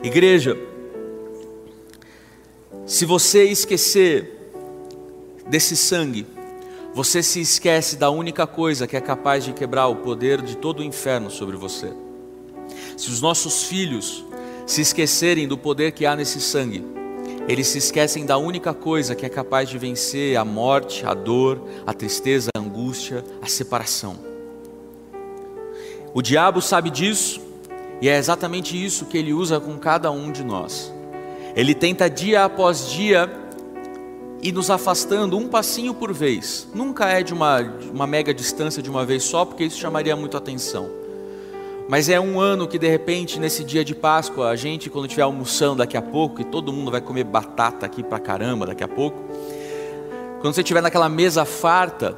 Igreja, 0.00 0.56
se 2.86 3.04
você 3.04 3.42
esquecer 3.42 4.52
desse 5.48 5.76
sangue, 5.76 6.24
você 6.94 7.24
se 7.24 7.40
esquece 7.40 7.96
da 7.96 8.08
única 8.08 8.46
coisa 8.46 8.86
que 8.86 8.96
é 8.96 9.00
capaz 9.00 9.44
de 9.44 9.52
quebrar 9.52 9.88
o 9.88 9.96
poder 9.96 10.40
de 10.40 10.56
todo 10.56 10.78
o 10.78 10.84
inferno 10.84 11.28
sobre 11.28 11.56
você. 11.56 11.92
Se 13.00 13.10
os 13.10 13.22
nossos 13.22 13.62
filhos 13.62 14.22
se 14.66 14.82
esquecerem 14.82 15.48
do 15.48 15.56
poder 15.56 15.92
que 15.92 16.04
há 16.04 16.14
nesse 16.14 16.38
sangue, 16.38 16.84
eles 17.48 17.66
se 17.66 17.78
esquecem 17.78 18.26
da 18.26 18.36
única 18.36 18.74
coisa 18.74 19.14
que 19.14 19.24
é 19.24 19.28
capaz 19.30 19.70
de 19.70 19.78
vencer 19.78 20.36
a 20.36 20.44
morte, 20.44 21.06
a 21.06 21.14
dor, 21.14 21.66
a 21.86 21.94
tristeza, 21.94 22.50
a 22.54 22.58
angústia, 22.58 23.24
a 23.40 23.46
separação. 23.46 24.18
O 26.12 26.20
diabo 26.20 26.60
sabe 26.60 26.90
disso 26.90 27.40
e 28.02 28.08
é 28.10 28.18
exatamente 28.18 28.76
isso 28.76 29.06
que 29.06 29.16
ele 29.16 29.32
usa 29.32 29.58
com 29.58 29.78
cada 29.78 30.10
um 30.10 30.30
de 30.30 30.44
nós. 30.44 30.92
Ele 31.56 31.74
tenta 31.74 32.10
dia 32.10 32.44
após 32.44 32.90
dia 32.90 33.32
ir 34.42 34.52
nos 34.52 34.68
afastando 34.68 35.38
um 35.38 35.48
passinho 35.48 35.94
por 35.94 36.12
vez. 36.12 36.68
Nunca 36.74 37.08
é 37.08 37.22
de 37.22 37.32
uma, 37.32 37.62
uma 37.94 38.06
mega 38.06 38.34
distância 38.34 38.82
de 38.82 38.90
uma 38.90 39.06
vez 39.06 39.22
só, 39.22 39.46
porque 39.46 39.64
isso 39.64 39.78
chamaria 39.78 40.14
muito 40.14 40.36
atenção. 40.36 40.99
Mas 41.90 42.08
é 42.08 42.20
um 42.20 42.38
ano 42.38 42.68
que 42.68 42.78
de 42.78 42.88
repente, 42.88 43.40
nesse 43.40 43.64
dia 43.64 43.84
de 43.84 43.96
Páscoa, 43.96 44.48
a 44.48 44.54
gente, 44.54 44.88
quando 44.88 45.06
estiver 45.06 45.24
almoçando 45.24 45.78
daqui 45.78 45.96
a 45.96 46.02
pouco, 46.02 46.40
e 46.40 46.44
todo 46.44 46.72
mundo 46.72 46.88
vai 46.88 47.00
comer 47.00 47.24
batata 47.24 47.84
aqui 47.84 48.00
pra 48.00 48.20
caramba 48.20 48.64
daqui 48.64 48.84
a 48.84 48.86
pouco, 48.86 49.18
quando 50.40 50.54
você 50.54 50.60
estiver 50.60 50.80
naquela 50.80 51.08
mesa 51.08 51.44
farta, 51.44 52.16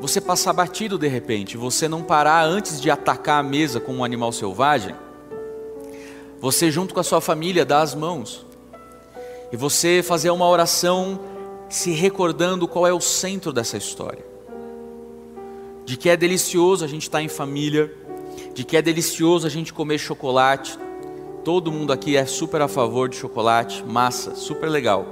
você 0.00 0.20
passar 0.20 0.52
batido 0.52 0.96
de 0.96 1.08
repente, 1.08 1.56
você 1.56 1.88
não 1.88 2.00
parar 2.00 2.44
antes 2.44 2.80
de 2.80 2.92
atacar 2.92 3.40
a 3.40 3.42
mesa 3.42 3.80
como 3.80 3.98
um 3.98 4.04
animal 4.04 4.30
selvagem, 4.30 4.94
você 6.40 6.70
junto 6.70 6.94
com 6.94 7.00
a 7.00 7.04
sua 7.04 7.20
família 7.20 7.64
dá 7.64 7.80
as 7.80 7.96
mãos, 7.96 8.46
e 9.50 9.56
você 9.56 10.00
fazer 10.00 10.30
uma 10.30 10.48
oração 10.48 11.18
se 11.68 11.90
recordando 11.90 12.68
qual 12.68 12.86
é 12.86 12.92
o 12.92 13.00
centro 13.00 13.52
dessa 13.52 13.76
história, 13.76 14.24
de 15.84 15.96
que 15.96 16.08
é 16.08 16.16
delicioso 16.16 16.84
a 16.84 16.88
gente 16.88 17.02
estar 17.02 17.20
em 17.20 17.28
família, 17.28 17.92
de 18.54 18.64
que 18.64 18.76
é 18.76 18.82
delicioso 18.82 19.46
a 19.46 19.50
gente 19.50 19.72
comer 19.72 19.98
chocolate. 19.98 20.78
Todo 21.44 21.72
mundo 21.72 21.92
aqui 21.92 22.16
é 22.16 22.24
super 22.24 22.60
a 22.62 22.68
favor 22.68 23.08
de 23.08 23.16
chocolate, 23.16 23.84
massa, 23.84 24.34
super 24.34 24.68
legal. 24.68 25.06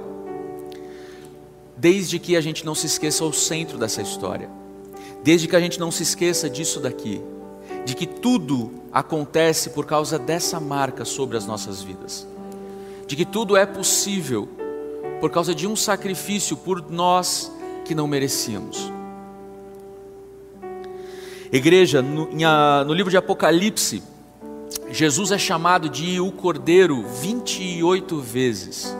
Desde 1.75 2.19
que 2.19 2.35
a 2.35 2.41
gente 2.41 2.65
não 2.65 2.75
se 2.75 2.85
esqueça 2.85 3.25
o 3.25 3.33
centro 3.33 3.77
dessa 3.77 4.01
história. 4.01 4.49
Desde 5.23 5.47
que 5.47 5.55
a 5.55 5.59
gente 5.59 5.79
não 5.79 5.91
se 5.91 6.03
esqueça 6.03 6.49
disso 6.49 6.79
daqui, 6.79 7.21
de 7.85 7.95
que 7.95 8.05
tudo 8.05 8.71
acontece 8.91 9.71
por 9.71 9.85
causa 9.85 10.17
dessa 10.17 10.59
marca 10.59 11.05
sobre 11.05 11.37
as 11.37 11.45
nossas 11.45 11.81
vidas. 11.81 12.27
De 13.07 13.15
que 13.15 13.25
tudo 13.25 13.57
é 13.57 13.65
possível 13.65 14.47
por 15.19 15.29
causa 15.29 15.53
de 15.53 15.67
um 15.67 15.75
sacrifício 15.75 16.57
por 16.57 16.89
nós 16.89 17.51
que 17.85 17.93
não 17.93 18.07
merecíamos. 18.07 19.00
Igreja, 21.51 22.01
no, 22.01 22.29
no 22.85 22.93
livro 22.93 23.11
de 23.11 23.17
Apocalipse, 23.17 24.01
Jesus 24.89 25.31
é 25.31 25.37
chamado 25.37 25.89
de 25.89 26.17
o 26.17 26.31
Cordeiro 26.31 27.03
28 27.21 28.21
vezes. 28.21 28.95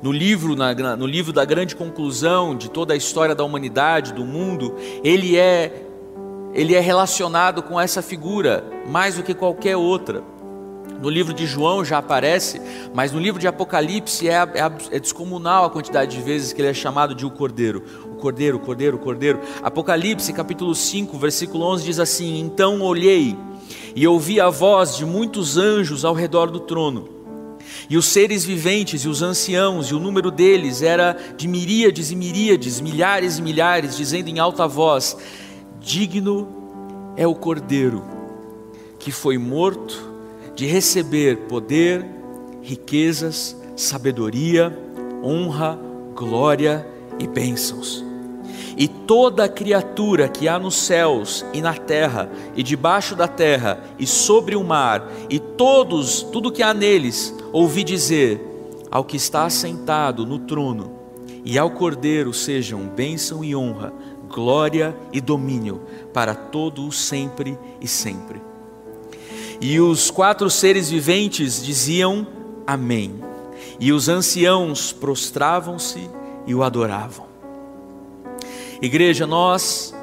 No 0.00 0.10
livro, 0.10 0.56
na, 0.56 0.96
no 0.96 1.06
livro 1.06 1.34
da 1.34 1.44
grande 1.44 1.76
conclusão 1.76 2.56
de 2.56 2.70
toda 2.70 2.94
a 2.94 2.96
história 2.96 3.34
da 3.34 3.44
humanidade, 3.44 4.14
do 4.14 4.24
mundo, 4.24 4.74
ele 5.02 5.36
é, 5.36 5.84
ele 6.54 6.74
é 6.74 6.80
relacionado 6.80 7.62
com 7.62 7.78
essa 7.78 8.00
figura 8.00 8.64
mais 8.88 9.16
do 9.16 9.22
que 9.22 9.34
qualquer 9.34 9.76
outra. 9.76 10.22
No 11.00 11.08
livro 11.10 11.34
de 11.34 11.46
João 11.46 11.84
já 11.84 11.98
aparece, 11.98 12.60
mas 12.94 13.12
no 13.12 13.18
livro 13.18 13.40
de 13.40 13.46
Apocalipse 13.46 14.28
é, 14.28 14.34
é, 14.34 14.72
é 14.90 14.98
descomunal 14.98 15.64
a 15.64 15.70
quantidade 15.70 16.16
de 16.16 16.22
vezes 16.22 16.52
que 16.52 16.60
ele 16.60 16.68
é 16.68 16.74
chamado 16.74 17.14
de 17.14 17.26
o 17.26 17.30
Cordeiro. 17.30 17.82
Cordeiro, 18.20 18.58
Cordeiro, 18.58 18.98
Cordeiro. 18.98 19.40
Apocalipse 19.62 20.32
capítulo 20.32 20.74
5, 20.74 21.18
versículo 21.18 21.64
11 21.64 21.84
diz 21.84 21.98
assim: 21.98 22.38
Então 22.38 22.80
olhei 22.80 23.36
e 23.94 24.06
ouvi 24.06 24.40
a 24.40 24.48
voz 24.48 24.96
de 24.96 25.04
muitos 25.04 25.56
anjos 25.56 26.04
ao 26.04 26.14
redor 26.14 26.50
do 26.50 26.60
trono. 26.60 27.08
E 27.88 27.96
os 27.96 28.06
seres 28.06 28.44
viventes 28.44 29.04
e 29.04 29.08
os 29.08 29.20
anciãos, 29.20 29.88
e 29.88 29.94
o 29.94 30.00
número 30.00 30.30
deles 30.30 30.80
era 30.80 31.16
de 31.36 31.46
miríades 31.46 32.10
e 32.10 32.16
miríades, 32.16 32.80
milhares 32.80 33.38
e 33.38 33.42
milhares, 33.42 33.96
dizendo 33.96 34.28
em 34.28 34.38
alta 34.38 34.66
voz: 34.66 35.16
Digno 35.80 37.12
é 37.16 37.26
o 37.26 37.34
Cordeiro 37.34 38.14
que 39.04 39.12
foi 39.12 39.36
morto 39.36 40.13
de 40.54 40.66
receber 40.66 41.38
poder, 41.48 42.04
riquezas, 42.62 43.56
sabedoria, 43.76 44.76
honra, 45.22 45.78
glória 46.14 46.86
e 47.18 47.26
bênçãos. 47.26 48.04
E 48.76 48.88
toda 48.88 49.48
criatura 49.48 50.28
que 50.28 50.48
há 50.48 50.58
nos 50.58 50.76
céus 50.76 51.44
e 51.52 51.60
na 51.60 51.74
terra, 51.74 52.28
e 52.56 52.62
debaixo 52.62 53.14
da 53.14 53.28
terra, 53.28 53.82
e 53.98 54.06
sobre 54.06 54.56
o 54.56 54.64
mar, 54.64 55.08
e 55.30 55.38
todos, 55.38 56.22
tudo 56.22 56.50
que 56.50 56.62
há 56.62 56.74
neles, 56.74 57.34
ouvi 57.52 57.84
dizer 57.84 58.40
ao 58.90 59.04
que 59.04 59.16
está 59.16 59.44
assentado 59.44 60.26
no 60.26 60.40
trono, 60.40 60.92
e 61.44 61.58
ao 61.58 61.70
Cordeiro 61.70 62.32
sejam 62.32 62.80
bênção 62.80 63.44
e 63.44 63.54
honra, 63.54 63.92
glória 64.28 64.96
e 65.12 65.20
domínio 65.20 65.82
para 66.12 66.34
todo 66.34 66.86
o 66.86 66.92
sempre 66.92 67.56
e 67.80 67.86
sempre. 67.86 68.53
E 69.60 69.80
os 69.80 70.10
quatro 70.10 70.50
seres 70.50 70.90
viventes 70.90 71.62
diziam 71.64 72.26
Amém. 72.66 73.20
E 73.78 73.92
os 73.92 74.08
anciãos 74.08 74.92
prostravam-se 74.92 76.08
e 76.46 76.54
o 76.54 76.62
adoravam. 76.62 77.26
Igreja, 78.80 79.26
nós 79.26 79.94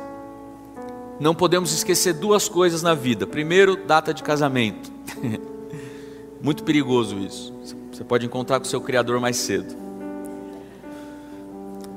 não 1.19 1.35
podemos 1.35 1.71
esquecer 1.71 2.13
duas 2.13 2.49
coisas 2.49 2.81
na 2.81 2.93
vida. 2.93 3.27
Primeiro, 3.27 3.75
data 3.75 4.13
de 4.13 4.23
casamento. 4.23 4.91
Muito 6.41 6.63
perigoso 6.63 7.17
isso. 7.19 7.53
Você 7.91 8.03
pode 8.03 8.25
encontrar 8.25 8.59
com 8.59 8.65
seu 8.65 8.81
Criador 8.81 9.19
mais 9.19 9.37
cedo. 9.37 9.75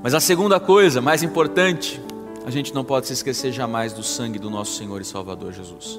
Mas 0.03 0.13
a 0.13 0.21
segunda 0.21 0.61
coisa, 0.61 1.01
mais 1.01 1.23
importante, 1.23 1.99
a 2.45 2.51
gente 2.51 2.75
não 2.75 2.85
pode 2.85 3.07
se 3.07 3.15
esquecer 3.15 3.51
jamais 3.51 3.95
do 3.95 4.03
sangue 4.03 4.39
do 4.39 4.51
nosso 4.51 4.77
Senhor 4.77 5.01
e 5.01 5.05
Salvador 5.05 5.53
Jesus. 5.53 5.99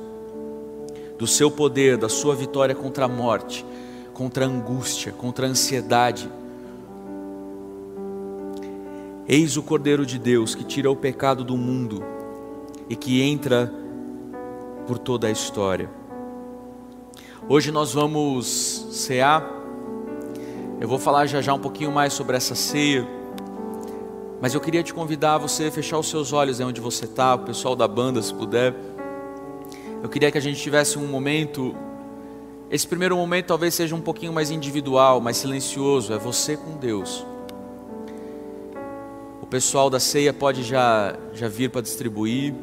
Do 1.17 1.25
seu 1.25 1.49
poder, 1.49 1.97
da 1.97 2.09
sua 2.09 2.35
vitória 2.35 2.75
contra 2.75 3.05
a 3.05 3.07
morte, 3.07 3.65
contra 4.13 4.45
a 4.45 4.47
angústia, 4.47 5.11
contra 5.11 5.47
a 5.47 5.49
ansiedade. 5.49 6.29
Eis 9.27 9.57
o 9.57 9.63
Cordeiro 9.63 10.05
de 10.05 10.19
Deus 10.19 10.53
que 10.53 10.63
tira 10.63 10.91
o 10.91 10.95
pecado 10.95 11.43
do 11.43 11.57
mundo 11.57 12.03
e 12.89 12.95
que 12.95 13.21
entra 13.21 13.73
por 14.85 14.97
toda 14.99 15.27
a 15.27 15.31
história. 15.31 15.89
Hoje 17.47 17.71
nós 17.71 17.93
vamos 17.93 18.87
cear. 18.91 19.51
Eu 20.79 20.87
vou 20.87 20.99
falar 20.99 21.25
já 21.25 21.41
já 21.41 21.53
um 21.53 21.59
pouquinho 21.59 21.91
mais 21.91 22.13
sobre 22.13 22.35
essa 22.35 22.55
ceia. 22.55 23.07
Mas 24.41 24.53
eu 24.53 24.59
queria 24.59 24.83
te 24.83 24.93
convidar 24.93 25.35
a 25.35 25.37
você 25.37 25.71
fechar 25.71 25.97
os 25.97 26.09
seus 26.09 26.33
olhos 26.33 26.59
aí 26.59 26.65
onde 26.65 26.81
você 26.81 27.05
está, 27.05 27.35
o 27.35 27.39
pessoal 27.39 27.75
da 27.75 27.87
banda, 27.87 28.21
se 28.21 28.33
puder. 28.33 28.75
Eu 30.05 30.09
queria 30.09 30.29
que 30.31 30.37
a 30.37 30.41
gente 30.41 30.61
tivesse 30.61 30.99
um 30.99 31.07
momento. 31.07 31.75
Esse 32.69 32.87
primeiro 32.87 33.17
momento 33.17 33.47
talvez 33.47 33.73
seja 33.73 33.95
um 33.95 33.99
pouquinho 33.99 34.31
mais 34.31 34.51
individual, 34.51 35.19
mais 35.19 35.35
silencioso. 35.35 36.13
É 36.13 36.17
você 36.19 36.55
com 36.55 36.77
Deus. 36.77 37.25
O 39.41 39.47
pessoal 39.47 39.89
da 39.89 39.99
ceia 39.99 40.31
pode 40.31 40.61
já, 40.61 41.17
já 41.33 41.47
vir 41.47 41.71
para 41.71 41.81
distribuir. 41.81 42.53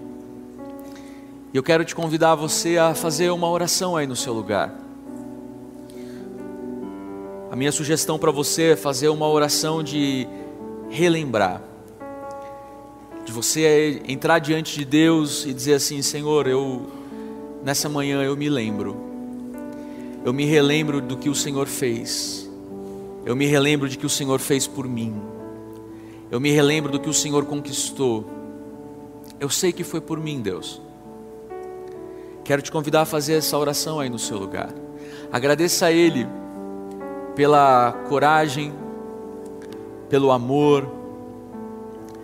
E 1.52 1.56
eu 1.56 1.64
quero 1.64 1.84
te 1.84 1.96
convidar 1.96 2.36
você 2.36 2.78
a 2.78 2.94
fazer 2.94 3.30
uma 3.30 3.50
oração 3.50 3.96
aí 3.96 4.06
no 4.06 4.14
seu 4.14 4.32
lugar. 4.32 4.72
A 7.50 7.56
minha 7.56 7.72
sugestão 7.72 8.20
para 8.20 8.30
você 8.30 8.70
é 8.70 8.76
fazer 8.76 9.08
uma 9.08 9.28
oração 9.28 9.82
de 9.82 10.28
relembrar. 10.88 11.60
De 13.24 13.32
você 13.32 14.00
entrar 14.06 14.38
diante 14.38 14.78
de 14.78 14.84
Deus 14.84 15.44
e 15.44 15.52
dizer 15.52 15.74
assim: 15.74 16.02
Senhor, 16.02 16.46
eu 16.46 17.01
nessa 17.64 17.88
manhã 17.88 18.22
eu 18.22 18.36
me 18.36 18.48
lembro. 18.48 18.96
Eu 20.24 20.32
me 20.32 20.44
relembro 20.44 21.00
do 21.00 21.16
que 21.16 21.28
o 21.28 21.34
Senhor 21.34 21.66
fez. 21.66 22.48
Eu 23.24 23.36
me 23.36 23.46
relembro 23.46 23.88
de 23.88 23.96
que 23.96 24.06
o 24.06 24.10
Senhor 24.10 24.38
fez 24.38 24.66
por 24.66 24.86
mim. 24.86 25.14
Eu 26.30 26.40
me 26.40 26.50
relembro 26.50 26.90
do 26.90 27.00
que 27.00 27.08
o 27.08 27.14
Senhor 27.14 27.44
conquistou. 27.44 28.24
Eu 29.38 29.48
sei 29.48 29.72
que 29.72 29.84
foi 29.84 30.00
por 30.00 30.18
mim, 30.18 30.40
Deus. 30.40 30.80
Quero 32.44 32.62
te 32.62 32.72
convidar 32.72 33.02
a 33.02 33.04
fazer 33.04 33.34
essa 33.34 33.56
oração 33.56 34.00
aí 34.00 34.08
no 34.08 34.18
seu 34.18 34.38
lugar. 34.38 34.72
Agradeça 35.30 35.86
a 35.86 35.92
Ele 35.92 36.26
pela 37.34 37.92
coragem, 38.08 38.72
pelo 40.08 40.30
amor, 40.30 40.88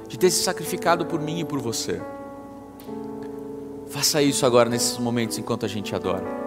de 0.08 0.18
ter 0.18 0.30
se 0.30 0.42
sacrificado 0.42 1.06
por 1.06 1.20
mim 1.20 1.40
e 1.40 1.44
por 1.44 1.60
você. 1.60 2.00
Faça 3.98 4.22
isso 4.22 4.46
agora 4.46 4.70
nesses 4.70 4.96
momentos 4.96 5.38
enquanto 5.38 5.66
a 5.66 5.68
gente 5.68 5.92
adora. 5.92 6.37